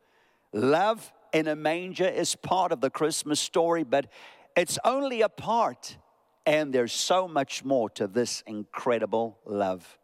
Love 0.53 1.11
in 1.33 1.47
a 1.47 1.55
manger 1.55 2.07
is 2.07 2.35
part 2.35 2.71
of 2.71 2.79
the 2.79 2.89
Christmas 2.89 3.39
story, 3.39 3.83
but 3.83 4.07
it's 4.55 4.77
only 4.85 5.21
a 5.21 5.29
part. 5.29 5.97
And 6.45 6.71
there's 6.71 6.93
so 6.93 7.27
much 7.27 7.65
more 7.65 7.89
to 7.91 8.05
this 8.07 8.43
incredible 8.45 9.39
love. 9.45 9.97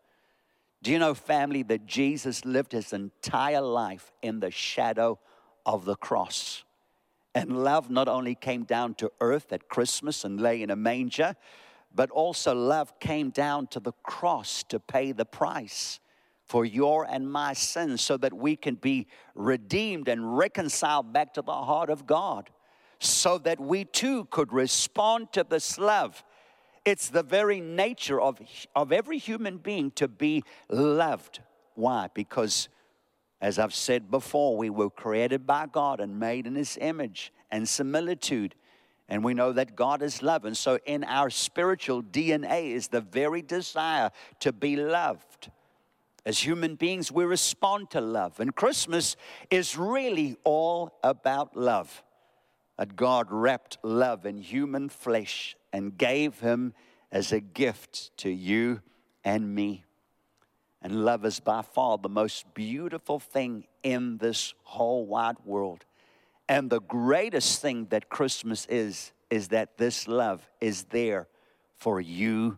Do 0.84 0.92
you 0.92 0.98
know, 0.98 1.14
family, 1.14 1.64
that 1.64 1.86
Jesus 1.86 2.44
lived 2.44 2.72
his 2.72 2.92
entire 2.92 3.62
life 3.62 4.12
in 4.22 4.40
the 4.40 4.50
shadow 4.50 5.20
of 5.66 5.86
the 5.86 5.96
cross? 5.96 6.64
And 7.36 7.64
love 7.64 7.90
not 7.90 8.08
only 8.08 8.36
came 8.36 8.64
down 8.64 8.96
to 8.96 9.12
earth 9.22 9.54
at 9.54 9.70
Christmas 9.70 10.26
and 10.26 10.42
lay 10.42 10.62
in 10.62 10.72
a 10.72 10.76
manger, 10.76 11.36
but 11.94 12.10
also 12.10 12.56
love 12.56 13.00
came 13.00 13.30
down 13.30 13.68
to 13.68 13.80
the 13.80 13.92
cross 14.04 14.64
to 14.64 14.80
pay 14.80 15.12
the 15.12 15.26
price 15.26 16.00
for 16.46 16.66
your 16.66 17.06
and 17.06 17.32
my 17.32 17.54
sins 17.54 18.02
so 18.02 18.18
that 18.18 18.34
we 18.34 18.56
can 18.56 18.76
be 18.76 19.08
redeemed 19.36 20.08
and 20.10 20.38
reconciled 20.38 21.14
back 21.14 21.34
to 21.36 21.42
the 21.42 21.54
heart 21.54 21.90
of 21.90 22.06
God, 22.06 22.50
so 23.00 23.38
that 23.38 23.60
we 23.60 23.86
too 23.86 24.26
could 24.26 24.52
respond 24.52 25.32
to 25.32 25.46
this 25.48 25.78
love. 25.78 26.24
It's 26.84 27.10
the 27.10 27.24
very 27.24 27.62
nature 27.62 28.20
of, 28.20 28.40
of 28.76 28.92
every 28.92 29.20
human 29.20 29.58
being 29.58 29.92
to 29.92 30.08
be 30.08 30.44
loved. 30.70 31.40
Why? 31.76 32.10
Because, 32.14 32.70
as 33.40 33.60
I've 33.60 33.74
said 33.74 34.10
before, 34.10 34.58
we 34.58 34.70
were 34.70 34.90
created 34.90 35.46
by 35.46 35.68
God 35.68 36.00
and 36.00 36.20
made 36.20 36.48
in 36.48 36.56
His 36.56 36.78
image 36.82 37.32
and 37.52 37.70
similitude. 37.70 38.56
And 39.08 39.24
we 39.24 39.34
know 39.34 39.52
that 39.52 39.76
God 39.76 40.02
is 40.02 40.24
love. 40.24 40.46
And 40.46 40.58
so 40.58 40.80
in 40.86 41.04
our 41.04 41.30
spiritual 41.30 42.02
DNA 42.02 42.72
is 42.72 42.88
the 42.88 43.02
very 43.02 43.42
desire 43.42 44.10
to 44.40 44.52
be 44.52 44.76
loved. 44.76 45.52
As 46.26 46.40
human 46.40 46.76
beings, 46.76 47.12
we 47.12 47.26
respond 47.26 47.92
to 47.92 48.02
love. 48.02 48.40
And 48.40 48.56
Christmas 48.56 49.16
is 49.50 49.78
really 49.78 50.38
all 50.44 50.98
about 51.04 51.56
love. 51.56 52.04
That 52.78 52.96
God 52.96 53.28
wrapped 53.30 53.78
love 53.84 54.26
in 54.26 54.40
human 54.40 54.90
flesh 54.90 55.56
and 55.74 55.98
gave 55.98 56.40
him 56.40 56.74
as 57.12 57.32
a 57.32 57.40
gift 57.40 58.16
to 58.18 58.30
you 58.30 58.82
and 59.24 59.54
me. 59.54 59.86
And 60.82 61.06
love 61.06 61.26
is 61.26 61.40
by 61.40 61.62
far 61.62 61.98
the 61.98 62.10
most 62.10 62.54
beautiful 62.54 63.20
thing 63.20 63.66
in 63.84 64.18
this 64.18 64.54
whole 64.64 65.06
wide 65.06 65.38
world. 65.46 65.86
And 66.50 66.70
the 66.70 66.82
greatest 66.82 67.62
thing 67.62 67.88
that 67.92 68.10
Christmas 68.10 68.66
is, 68.66 69.14
is 69.30 69.50
that 69.50 69.78
this 69.78 70.08
love 70.08 70.50
is 70.60 70.84
there 70.86 71.28
for 71.78 72.02
you 72.02 72.58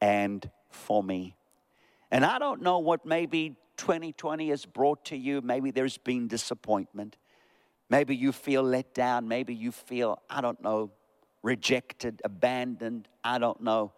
and 0.00 0.50
for 0.68 1.02
me. 1.02 1.36
And 2.10 2.24
I 2.24 2.38
don't 2.38 2.62
know 2.62 2.80
what 2.80 3.06
maybe 3.06 3.56
2020 3.76 4.50
has 4.50 4.66
brought 4.66 5.04
to 5.06 5.16
you. 5.16 5.40
Maybe 5.40 5.70
there's 5.70 5.98
been 5.98 6.28
disappointment. 6.28 7.16
Maybe 7.88 8.16
you 8.16 8.32
feel 8.32 8.62
let 8.62 8.94
down. 8.94 9.28
Maybe 9.28 9.54
you 9.54 9.72
feel, 9.72 10.20
I 10.28 10.40
don't 10.40 10.62
know, 10.62 10.90
rejected, 11.44 12.22
abandoned. 12.24 13.06
I 13.22 13.38
don't 13.38 13.60
know. 13.60 13.92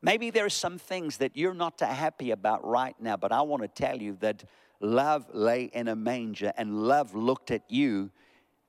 Maybe 0.00 0.30
there 0.30 0.46
are 0.46 0.50
some 0.50 0.78
things 0.78 1.18
that 1.18 1.36
you're 1.36 1.54
not 1.54 1.78
happy 1.80 2.30
about 2.30 2.66
right 2.66 2.96
now, 2.98 3.16
but 3.16 3.30
I 3.30 3.42
want 3.42 3.62
to 3.62 3.68
tell 3.68 4.00
you 4.00 4.16
that 4.20 4.44
love 4.80 5.26
lay 5.34 5.64
in 5.64 5.88
a 5.88 5.94
manger 5.94 6.52
and 6.56 6.82
love 6.88 7.14
looked 7.14 7.50
at 7.50 7.62
you 7.68 8.10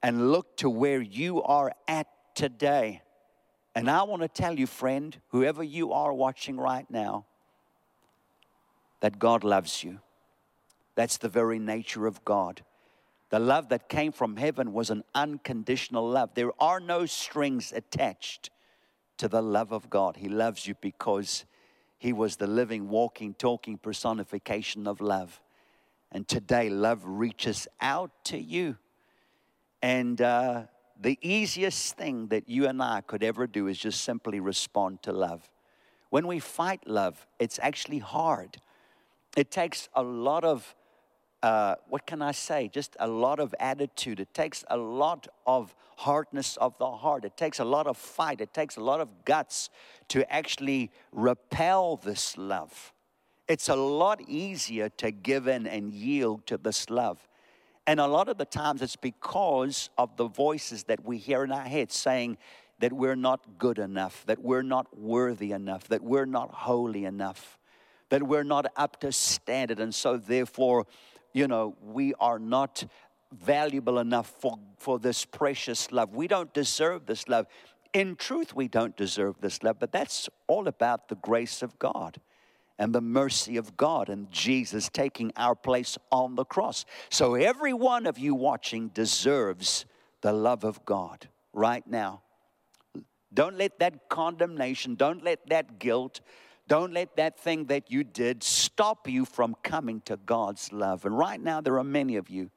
and 0.03 0.31
look 0.31 0.57
to 0.57 0.69
where 0.69 1.01
you 1.01 1.41
are 1.43 1.71
at 1.87 2.07
today. 2.35 3.01
And 3.73 3.89
I 3.89 4.03
want 4.03 4.21
to 4.23 4.27
tell 4.27 4.59
you, 4.59 4.67
friend, 4.67 5.15
whoever 5.29 5.63
you 5.63 5.93
are 5.93 6.13
watching 6.13 6.57
right 6.57 6.89
now, 6.89 7.25
that 8.99 9.17
God 9.17 9.45
loves 9.45 9.81
you. 9.81 9.99
That's 10.95 11.17
the 11.17 11.29
very 11.29 11.59
nature 11.59 12.05
of 12.05 12.25
God. 12.25 12.63
The 13.29 13.39
love 13.39 13.69
that 13.69 13.89
came 13.89 14.11
from 14.11 14.37
heaven 14.37 14.73
was 14.73 14.89
an 14.89 15.03
unconditional 15.13 16.07
love. 16.07 16.31
There 16.33 16.51
are 16.59 16.79
no 16.79 17.05
strings 17.05 17.71
attached 17.71 18.49
to 19.17 19.27
the 19.27 19.41
love 19.41 19.71
of 19.71 19.89
God. 19.89 20.17
He 20.17 20.29
loves 20.29 20.65
you 20.65 20.75
because 20.81 21.45
He 21.97 22.11
was 22.11 22.37
the 22.37 22.47
living, 22.47 22.89
walking, 22.89 23.35
talking 23.35 23.77
personification 23.77 24.87
of 24.87 24.99
love. 24.99 25.41
And 26.11 26.27
today, 26.27 26.69
love 26.69 27.01
reaches 27.05 27.67
out 27.79 28.11
to 28.25 28.39
you. 28.39 28.77
And 29.81 30.19
uh, 30.21 30.63
the 30.99 31.19
easiest 31.21 31.95
thing 31.95 32.27
that 32.27 32.49
you 32.49 32.67
and 32.67 32.81
I 32.81 33.01
could 33.01 33.23
ever 33.23 33.47
do 33.47 33.67
is 33.67 33.77
just 33.77 34.01
simply 34.01 34.39
respond 34.39 35.03
to 35.03 35.13
love. 35.13 35.49
When 36.09 36.25
we 36.25 36.39
fight 36.39 36.87
love, 36.87 37.27
it's 37.37 37.59
actually 37.61 37.99
hard. 37.99 38.57
It 39.37 39.51
takes 39.51 39.87
a 39.93 40.01
lot 40.01 40.43
of, 40.43 40.75
uh, 41.41 41.75
what 41.87 42.05
can 42.05 42.21
I 42.21 42.31
say, 42.31 42.69
just 42.71 42.97
a 42.99 43.07
lot 43.07 43.39
of 43.39 43.55
attitude. 43.59 44.19
It 44.19 44.33
takes 44.33 44.63
a 44.69 44.77
lot 44.77 45.27
of 45.47 45.73
hardness 45.97 46.57
of 46.57 46.77
the 46.77 46.89
heart. 46.89 47.25
It 47.25 47.37
takes 47.37 47.59
a 47.59 47.65
lot 47.65 47.87
of 47.87 47.97
fight. 47.97 48.41
It 48.41 48.53
takes 48.53 48.77
a 48.77 48.81
lot 48.81 48.99
of 48.99 49.09
guts 49.25 49.69
to 50.09 50.29
actually 50.31 50.91
repel 51.11 51.97
this 51.97 52.37
love. 52.37 52.93
It's 53.47 53.69
a 53.69 53.75
lot 53.75 54.21
easier 54.27 54.89
to 54.89 55.11
give 55.11 55.47
in 55.47 55.65
and 55.65 55.91
yield 55.91 56.45
to 56.47 56.57
this 56.57 56.89
love. 56.89 57.25
And 57.87 57.99
a 57.99 58.07
lot 58.07 58.29
of 58.29 58.37
the 58.37 58.45
times 58.45 58.81
it's 58.81 58.95
because 58.95 59.89
of 59.97 60.15
the 60.17 60.27
voices 60.27 60.83
that 60.83 61.03
we 61.03 61.17
hear 61.17 61.43
in 61.43 61.51
our 61.51 61.63
heads 61.63 61.95
saying 61.95 62.37
that 62.79 62.93
we're 62.93 63.15
not 63.15 63.57
good 63.57 63.79
enough, 63.79 64.23
that 64.27 64.39
we're 64.39 64.61
not 64.61 64.97
worthy 64.97 65.51
enough, 65.51 65.87
that 65.87 66.03
we're 66.03 66.25
not 66.25 66.53
holy 66.53 67.05
enough, 67.05 67.57
that 68.09 68.23
we're 68.23 68.43
not 68.43 68.67
up 68.75 68.99
to 69.01 69.11
standard. 69.11 69.79
And 69.79 69.93
so, 69.93 70.17
therefore, 70.17 70.85
you 71.33 71.47
know, 71.47 71.75
we 71.81 72.13
are 72.19 72.39
not 72.39 72.83
valuable 73.31 73.99
enough 73.99 74.33
for, 74.39 74.57
for 74.77 74.99
this 74.99 75.25
precious 75.25 75.91
love. 75.91 76.15
We 76.15 76.27
don't 76.27 76.53
deserve 76.53 77.05
this 77.05 77.27
love. 77.27 77.47
In 77.93 78.15
truth, 78.15 78.55
we 78.55 78.67
don't 78.67 78.95
deserve 78.95 79.35
this 79.41 79.63
love, 79.63 79.77
but 79.79 79.91
that's 79.91 80.29
all 80.47 80.67
about 80.67 81.09
the 81.09 81.15
grace 81.15 81.61
of 81.61 81.77
God 81.79 82.19
and 82.77 82.93
the 82.93 83.01
mercy 83.01 83.57
of 83.57 83.75
God 83.75 84.09
and 84.09 84.31
Jesus 84.31 84.89
taking 84.89 85.31
our 85.35 85.55
place 85.55 85.97
on 86.11 86.35
the 86.35 86.45
cross. 86.45 86.85
So 87.09 87.35
every 87.35 87.73
one 87.73 88.05
of 88.05 88.17
you 88.17 88.33
watching 88.33 88.87
deserves 88.89 89.85
the 90.21 90.31
love 90.31 90.63
of 90.63 90.85
God 90.85 91.27
right 91.53 91.85
now. 91.85 92.21
Don't 93.33 93.57
let 93.57 93.79
that 93.79 94.09
condemnation, 94.09 94.95
don't 94.95 95.23
let 95.23 95.47
that 95.49 95.77
guilt, 95.77 96.21
don't 96.69 96.93
let 96.93 97.17
that 97.17 97.37
thing 97.37 97.65
that 97.65 97.91
you 97.91 98.05
did 98.05 98.41
stop 98.43 99.09
you 99.09 99.25
from 99.25 99.57
coming 99.61 99.99
to 100.05 100.15
God's 100.15 100.71
love. 100.71 101.03
And 101.03 101.17
right 101.17 101.41
now, 101.41 101.59
there 101.59 101.77
are 101.77 101.83
many 101.83 102.15
of 102.15 102.29
you 102.29 102.49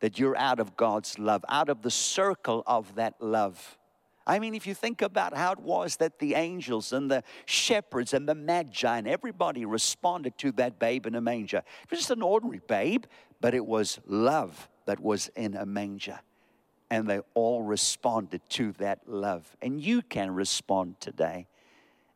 that 0.00 0.18
you're 0.18 0.36
out 0.36 0.58
of 0.58 0.76
God's 0.76 1.18
love, 1.18 1.44
out 1.48 1.68
of 1.68 1.82
the 1.82 1.90
circle 1.90 2.64
of 2.66 2.96
that 2.96 3.14
love, 3.20 3.78
I 4.26 4.40
mean, 4.40 4.54
if 4.54 4.66
you 4.66 4.74
think 4.74 5.02
about 5.02 5.36
how 5.36 5.52
it 5.52 5.60
was 5.60 5.96
that 5.96 6.18
the 6.18 6.34
angels 6.34 6.92
and 6.92 7.08
the 7.08 7.22
shepherds 7.44 8.12
and 8.12 8.28
the 8.28 8.34
magi 8.34 8.98
and 8.98 9.06
everybody 9.06 9.64
responded 9.64 10.36
to 10.38 10.50
that 10.52 10.80
babe 10.80 11.06
in 11.06 11.14
a 11.14 11.20
manger. 11.20 11.58
It 11.58 11.90
was 11.90 12.00
just 12.00 12.10
an 12.10 12.22
ordinary 12.22 12.60
babe, 12.66 13.04
but 13.40 13.54
it 13.54 13.64
was 13.64 14.00
love 14.06 14.68
that 14.86 14.98
was 14.98 15.28
in 15.36 15.54
a 15.54 15.64
manger. 15.64 16.18
And 16.90 17.06
they 17.08 17.20
all 17.34 17.62
responded 17.62 18.40
to 18.50 18.72
that 18.72 19.08
love. 19.08 19.56
And 19.62 19.80
you 19.80 20.02
can 20.02 20.32
respond 20.32 21.00
today. 21.00 21.46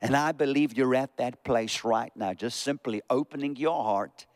And 0.02 0.16
I 0.16 0.32
believe 0.32 0.76
you're 0.76 0.94
at 0.94 1.16
that 1.18 1.44
place 1.44 1.84
right 1.84 2.12
now, 2.16 2.32
just 2.32 2.60
simply 2.60 3.02
opening 3.10 3.56
your 3.56 3.84
heart 3.84 4.26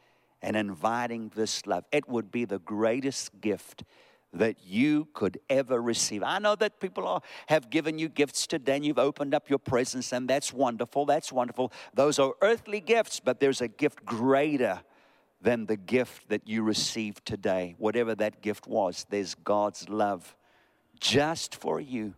and 0.43 0.57
inviting 0.57 1.33
this 1.35 1.67
love. 1.67 1.85
It 1.91 2.09
would 2.09 2.31
be 2.31 2.45
the 2.45 2.59
greatest 2.59 3.41
gift 3.41 3.85
that 4.35 4.57
you 4.67 5.09
could 5.15 5.39
ever 5.49 5.81
receive. 5.81 6.23
I 6.23 6.39
know 6.39 6.55
that 6.57 6.81
people 6.81 7.07
are, 7.07 7.23
have 7.47 7.71
given 7.71 7.99
you 7.99 8.09
gifts 8.09 8.47
today 8.47 8.77
and 8.77 8.85
you've 8.85 8.99
opened 8.99 9.33
up 9.33 9.49
your 9.49 9.59
presents, 9.59 10.13
and 10.13 10.29
that's 10.29 10.53
wonderful. 10.53 11.07
That's 11.07 11.33
wonderful. 11.33 11.73
Those 11.95 12.19
are 12.19 12.35
earthly 12.43 12.81
gifts, 12.81 13.21
but 13.21 13.41
there's 13.41 13.61
a 13.61 13.69
gift 13.69 14.05
greater 14.05 14.83
than 15.41 15.67
the 15.67 15.77
gift 15.77 16.29
that 16.29 16.49
you 16.49 16.63
received 16.63 17.25
today. 17.25 17.75
Whatever 17.79 18.15
that 18.17 18.43
gift 18.43 18.67
was, 18.67 19.07
there's 19.09 19.35
God's 19.35 19.89
love 19.89 20.37
just 20.99 21.55
for 21.55 21.81
you. 21.81 22.15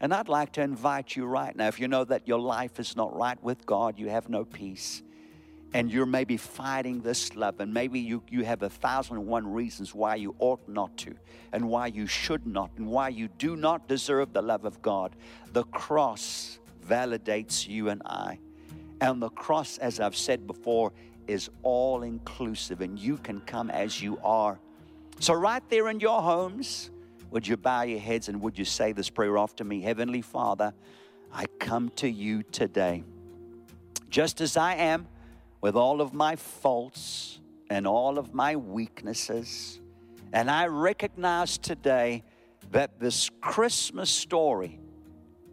And 0.00 0.12
I'd 0.12 0.28
like 0.28 0.52
to 0.54 0.62
invite 0.62 1.16
you 1.16 1.24
right 1.24 1.54
now, 1.54 1.68
if 1.68 1.80
you 1.80 1.88
know 1.88 2.04
that 2.04 2.28
your 2.28 2.40
life 2.40 2.78
is 2.78 2.96
not 2.96 3.16
right 3.16 3.42
with 3.42 3.64
God, 3.64 3.98
you 3.98 4.08
have 4.10 4.28
no 4.28 4.44
peace 4.44 5.02
and 5.74 5.90
you're 5.90 6.06
maybe 6.06 6.36
fighting 6.36 7.00
this 7.00 7.34
love, 7.34 7.58
and 7.58 7.74
maybe 7.74 7.98
you, 7.98 8.22
you 8.30 8.44
have 8.44 8.62
a 8.62 8.70
thousand 8.70 9.16
and 9.16 9.26
one 9.26 9.44
reasons 9.44 9.92
why 9.92 10.14
you 10.14 10.34
ought 10.38 10.66
not 10.68 10.96
to, 10.96 11.12
and 11.52 11.68
why 11.68 11.88
you 11.88 12.06
should 12.06 12.46
not, 12.46 12.70
and 12.76 12.86
why 12.86 13.08
you 13.08 13.26
do 13.38 13.56
not 13.56 13.88
deserve 13.88 14.32
the 14.32 14.40
love 14.40 14.64
of 14.64 14.80
God. 14.80 15.16
The 15.52 15.64
cross 15.64 16.60
validates 16.86 17.66
you 17.66 17.88
and 17.88 18.02
I. 18.06 18.38
And 19.00 19.20
the 19.20 19.30
cross, 19.30 19.76
as 19.78 19.98
I've 19.98 20.16
said 20.16 20.46
before, 20.46 20.92
is 21.26 21.50
all 21.64 22.04
inclusive, 22.04 22.80
and 22.80 22.96
you 22.96 23.16
can 23.16 23.40
come 23.40 23.68
as 23.68 24.00
you 24.00 24.16
are. 24.22 24.60
So, 25.18 25.34
right 25.34 25.62
there 25.70 25.88
in 25.88 25.98
your 25.98 26.22
homes, 26.22 26.90
would 27.30 27.46
you 27.46 27.56
bow 27.56 27.82
your 27.82 28.00
heads 28.00 28.28
and 28.28 28.40
would 28.42 28.58
you 28.58 28.64
say 28.64 28.92
this 28.92 29.10
prayer 29.10 29.36
after 29.38 29.64
me? 29.64 29.80
Heavenly 29.80 30.22
Father, 30.22 30.72
I 31.32 31.46
come 31.58 31.88
to 31.96 32.08
you 32.08 32.42
today, 32.42 33.04
just 34.08 34.40
as 34.40 34.56
I 34.56 34.74
am 34.74 35.08
with 35.60 35.76
all 35.76 36.00
of 36.00 36.12
my 36.12 36.36
faults 36.36 37.40
and 37.70 37.86
all 37.86 38.18
of 38.18 38.34
my 38.34 38.56
weaknesses. 38.56 39.80
And 40.32 40.50
I 40.50 40.66
recognize 40.66 41.58
today 41.58 42.22
that 42.70 43.00
this 43.00 43.30
Christmas 43.40 44.10
story 44.10 44.78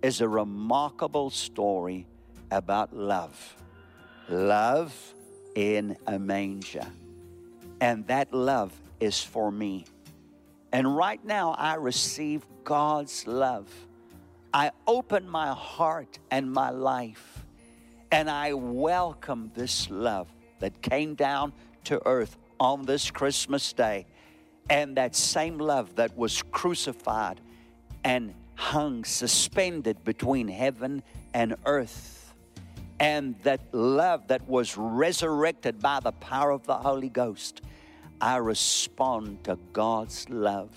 is 0.02 0.22
a 0.22 0.28
remarkable 0.28 1.30
story 1.30 2.08
about 2.52 2.96
love. 2.96 3.56
Love 4.30 4.94
in 5.56 5.98
a 6.08 6.18
manger. 6.20 6.86
And 7.80 8.06
that 8.08 8.34
love 8.34 8.74
is 9.00 9.22
for 9.22 9.52
me. 9.52 9.86
And 10.72 10.96
right 10.96 11.24
now, 11.24 11.52
I 11.52 11.76
receive 11.76 12.46
God's 12.64 13.28
love. 13.28 13.70
I 14.54 14.72
open 14.88 15.30
my 15.30 15.54
heart 15.54 16.20
and 16.30 16.52
my 16.52 16.70
life 16.70 17.42
and 18.12 18.30
I 18.30 18.54
welcome 18.54 19.52
this 19.56 19.90
love 19.90 20.28
that 20.60 20.82
came 20.82 21.16
down 21.16 21.54
to 21.86 22.06
earth 22.06 22.38
on 22.60 22.84
this 22.84 23.10
Christmas 23.10 23.72
day. 23.72 24.06
And 24.70 24.98
that 24.98 25.16
same 25.16 25.58
love 25.58 25.96
that 25.96 26.16
was 26.18 26.44
crucified 26.52 27.40
and 28.04 28.34
hung 28.56 29.06
suspended 29.06 30.04
between 30.04 30.48
heaven 30.48 31.04
and 31.34 31.56
earth. 31.66 32.34
And 33.00 33.40
that 33.44 33.62
love 33.74 34.28
that 34.28 34.48
was 34.48 34.78
resurrected 34.78 35.80
by 35.80 36.00
the 36.02 36.12
power 36.12 36.52
of 36.52 36.66
the 36.68 36.76
Holy 36.76 37.10
Ghost. 37.10 37.62
I 38.22 38.38
respond 38.38 39.44
to 39.46 39.58
God's 39.74 40.30
love. 40.30 40.70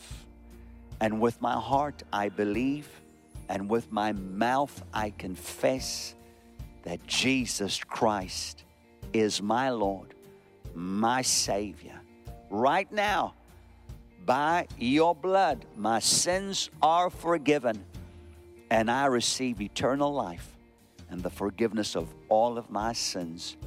And 1.01 1.21
with 1.21 1.41
my 1.43 1.53
heart, 1.53 2.03
I 2.13 2.31
believe, 2.31 2.89
and 3.51 3.69
with 3.69 3.93
my 3.93 4.13
mouth, 4.13 4.83
I 4.95 5.11
confess 5.11 6.15
that 6.85 7.07
Jesus 7.07 7.79
Christ 7.85 8.65
is 9.13 9.43
my 9.43 9.69
Lord, 9.69 10.15
my 10.75 11.21
Savior. 11.21 12.01
Right 12.49 12.91
now, 12.91 13.35
by 14.25 14.67
your 14.79 15.15
blood, 15.15 15.67
my 15.77 15.99
sins 15.99 16.71
are 16.81 17.11
forgiven, 17.11 17.85
and 18.71 18.91
I 18.91 19.07
receive 19.07 19.61
eternal 19.61 20.13
life 20.13 20.57
and 21.11 21.23
the 21.23 21.31
forgiveness 21.31 21.95
of 21.95 22.09
all 22.31 22.57
of 22.57 22.71
my 22.71 22.95
sins. 22.95 23.59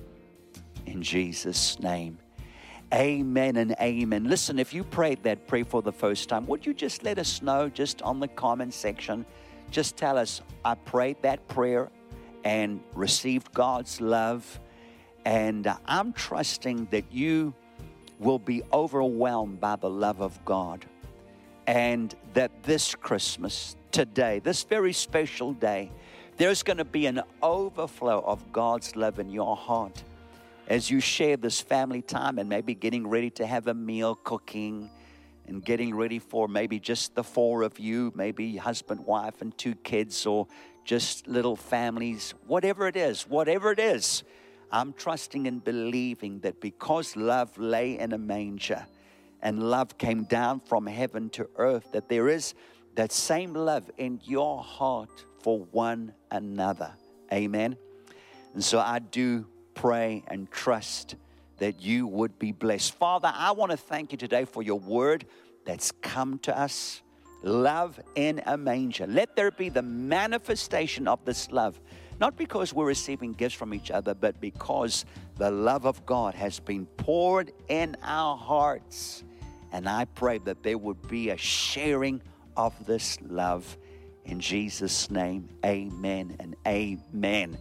In 0.88 1.04
Jesus' 1.04 1.80
name. 1.80 2.18
Amen 2.94 3.58
and 3.58 3.76
amen. 3.82 4.30
Listen, 4.30 4.58
if 4.58 4.74
you 4.74 4.82
prayed 4.82 5.22
that 5.24 5.46
prayer 5.46 5.66
for 5.66 5.82
the 5.82 5.92
first 5.92 6.30
time, 6.30 6.48
would 6.48 6.66
you 6.66 6.74
just 6.74 7.04
let 7.04 7.20
us 7.20 7.42
know 7.42 7.68
just 7.68 8.02
on 8.02 8.22
the 8.22 8.30
comment 8.30 8.74
section? 8.74 9.26
Just 9.72 9.98
tell 9.98 10.18
us, 10.18 10.42
I 10.64 10.76
prayed 10.76 11.18
that 11.22 11.46
prayer 11.50 11.90
and 12.46 12.80
received 12.94 13.54
God's 13.54 14.00
love. 14.00 14.62
And 15.26 15.70
I'm 15.86 16.14
trusting 16.14 16.88
that 16.92 17.12
you 17.12 17.54
will 18.20 18.40
be 18.40 18.64
overwhelmed 18.72 19.60
by 19.60 19.76
the 19.76 19.90
love 19.90 20.22
of 20.22 20.44
God. 20.46 20.86
And 21.68 22.16
that 22.36 22.64
this 22.64 22.96
Christmas, 22.96 23.76
today, 23.92 24.40
this 24.40 24.64
very 24.64 24.94
special 24.94 25.52
day, 25.52 25.92
there's 26.38 26.64
going 26.64 26.78
to 26.78 26.86
be 26.86 27.06
an 27.06 27.22
overflow 27.44 28.24
of 28.26 28.50
God's 28.54 28.96
love 28.96 29.20
in 29.20 29.30
your 29.30 29.58
heart 29.58 30.04
as 30.68 30.92
you 30.92 31.00
share 31.00 31.38
this 31.38 31.62
family 31.62 32.02
time 32.02 32.38
and 32.40 32.50
maybe 32.50 32.76
getting 32.76 33.08
ready 33.08 33.30
to 33.32 33.48
have 33.48 33.68
a 33.68 33.74
meal, 33.74 34.16
cooking, 34.16 34.90
and 35.48 35.64
getting 35.64 35.96
ready 35.96 36.20
for 36.20 36.48
maybe 36.48 36.80
just 36.80 37.16
the 37.16 37.24
four 37.24 37.64
of 37.64 37.80
you, 37.80 38.12
maybe 38.16 38.58
husband, 38.58 39.06
wife, 39.06 39.42
and 39.42 39.58
two 39.58 39.76
kids, 39.76 40.26
or 40.26 40.46
just 40.84 41.28
little 41.28 41.56
families, 41.56 42.34
whatever 42.48 42.88
it 42.88 42.98
is, 42.98 43.24
whatever 43.24 43.72
it 43.72 43.80
is, 43.80 44.24
I'm 44.72 44.92
trusting 44.94 45.48
and 45.48 45.64
believing 45.64 46.40
that 46.42 46.60
because 46.60 47.16
love 47.16 47.58
lay 47.58 47.98
in 47.98 48.12
a 48.12 48.18
manger 48.18 48.86
and 49.42 49.70
love 49.70 49.98
came 49.98 50.24
down 50.24 50.60
from 50.60 50.86
heaven 50.86 51.30
to 51.32 51.50
earth, 51.56 51.92
that 51.94 52.10
there 52.10 52.28
is 52.28 52.54
that 52.96 53.12
same 53.14 53.54
love 53.54 53.90
in 53.98 54.20
your 54.24 54.62
heart 54.62 55.26
for 55.42 55.60
one 55.72 56.14
another. 56.32 56.92
Amen. 57.32 57.78
And 58.54 58.64
so 58.64 58.80
I 58.80 59.00
do 59.00 59.46
pray 59.78 60.24
and 60.28 60.50
trust 60.52 61.16
that 61.60 61.82
you 61.82 62.08
would 62.08 62.38
be 62.40 62.52
blessed. 62.52 62.96
Father, 62.96 63.32
I 63.34 63.52
want 63.52 63.72
to 63.72 63.78
thank 63.78 64.12
you 64.12 64.18
today 64.18 64.44
for 64.44 64.64
your 64.64 64.80
word 64.80 65.26
that's 65.66 65.92
come 66.02 66.40
to 66.40 66.58
us 66.58 67.02
love 67.44 68.00
in 68.16 68.42
a 68.48 68.58
manger. 68.58 69.06
Let 69.06 69.36
there 69.36 69.52
be 69.52 69.70
the 69.70 69.84
manifestation 69.84 71.08
of 71.08 71.24
this 71.26 71.52
love, 71.52 71.80
not 72.20 72.36
because 72.36 72.74
we're 72.74 72.88
receiving 72.88 73.34
gifts 73.34 73.54
from 73.54 73.72
each 73.72 73.92
other, 73.92 74.16
but 74.16 74.42
because 74.42 75.06
the 75.36 75.52
love 75.52 75.86
of 75.86 76.04
God 76.08 76.34
has 76.34 76.60
been 76.60 76.88
poured 76.98 77.52
in 77.70 77.96
our 78.02 78.36
hearts. 78.36 79.24
And 79.72 79.88
I 79.88 80.06
pray 80.06 80.40
that 80.40 80.64
there 80.64 80.78
would 80.78 81.08
be 81.08 81.30
a 81.30 81.38
sharing 81.38 82.22
of 82.56 82.74
this 82.88 83.20
love. 83.22 83.78
In 84.26 84.40
Jesus' 84.40 85.12
name, 85.12 85.48
amen 85.64 86.36
and 86.40 86.56
amen. 86.66 87.58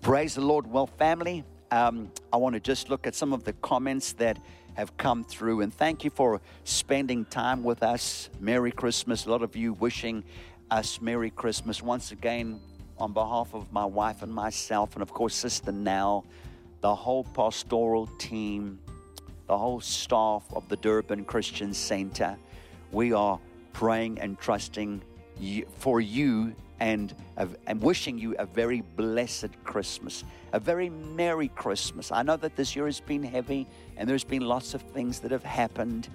Praise 0.00 0.36
the 0.36 0.42
Lord. 0.42 0.68
Well, 0.68 0.86
family, 0.86 1.44
um, 1.70 2.10
I 2.32 2.36
want 2.36 2.54
to 2.54 2.60
just 2.60 2.90
look 2.90 3.06
at 3.06 3.14
some 3.14 3.32
of 3.32 3.44
the 3.44 3.52
comments 3.54 4.12
that 4.14 4.38
have 4.74 4.96
come 4.96 5.24
through. 5.24 5.62
And 5.62 5.72
thank 5.72 6.04
you 6.04 6.10
for 6.10 6.40
spending 6.64 7.24
time 7.24 7.64
with 7.64 7.82
us. 7.82 8.28
Merry 8.40 8.70
Christmas. 8.70 9.26
A 9.26 9.30
lot 9.30 9.42
of 9.42 9.56
you 9.56 9.72
wishing 9.74 10.22
us 10.70 11.00
Merry 11.00 11.30
Christmas. 11.30 11.82
Once 11.82 12.12
again, 12.12 12.60
on 12.98 13.12
behalf 13.12 13.54
of 13.54 13.72
my 13.72 13.84
wife 13.84 14.22
and 14.22 14.32
myself, 14.32 14.94
and 14.94 15.02
of 15.02 15.12
course, 15.12 15.34
Sister 15.34 15.72
Nell, 15.72 16.24
the 16.80 16.94
whole 16.94 17.24
pastoral 17.24 18.06
team, 18.18 18.78
the 19.46 19.56
whole 19.56 19.80
staff 19.80 20.44
of 20.52 20.68
the 20.68 20.76
Durban 20.76 21.24
Christian 21.24 21.72
Center, 21.72 22.36
we 22.92 23.12
are 23.12 23.38
praying 23.72 24.18
and 24.20 24.38
trusting 24.38 25.02
for 25.78 26.00
you 26.00 26.54
and, 26.80 27.14
and 27.66 27.80
wishing 27.80 28.18
you 28.18 28.34
a 28.38 28.46
very 28.46 28.80
blessed 28.80 29.50
Christmas, 29.64 30.24
a 30.52 30.60
very 30.60 30.90
Merry 30.90 31.48
Christmas. 31.48 32.12
I 32.12 32.22
know 32.22 32.36
that 32.36 32.56
this 32.56 32.76
year 32.76 32.86
has 32.86 33.00
been 33.00 33.22
heavy 33.22 33.66
and 33.96 34.08
there's 34.08 34.24
been 34.24 34.42
lots 34.42 34.74
of 34.74 34.82
things 34.82 35.20
that 35.20 35.30
have 35.30 35.44
happened, 35.44 36.08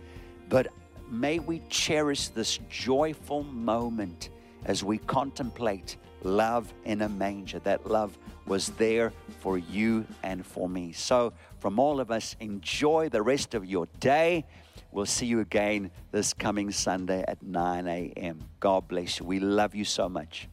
but 0.49 0.67
may 1.09 1.39
we 1.39 1.61
cherish 1.69 2.29
this 2.29 2.59
joyful 2.69 3.43
moment 3.43 4.29
as 4.65 4.83
we 4.83 4.97
contemplate 4.99 5.97
love 6.23 6.71
in 6.85 7.01
a 7.01 7.09
manger. 7.09 7.59
That 7.59 7.89
love 7.89 8.17
was 8.45 8.69
there 8.71 9.11
for 9.39 9.57
you 9.57 10.05
and 10.23 10.45
for 10.45 10.69
me. 10.69 10.91
So, 10.91 11.33
from 11.59 11.79
all 11.79 11.99
of 11.99 12.11
us, 12.11 12.35
enjoy 12.39 13.09
the 13.09 13.21
rest 13.21 13.53
of 13.53 13.65
your 13.65 13.87
day. 13.99 14.45
We'll 14.91 15.05
see 15.05 15.25
you 15.25 15.39
again 15.39 15.91
this 16.11 16.33
coming 16.33 16.71
Sunday 16.71 17.23
at 17.27 17.41
9 17.41 17.87
a.m. 17.87 18.39
God 18.59 18.87
bless 18.87 19.19
you. 19.19 19.25
We 19.25 19.39
love 19.39 19.73
you 19.73 19.85
so 19.85 20.09
much. 20.09 20.49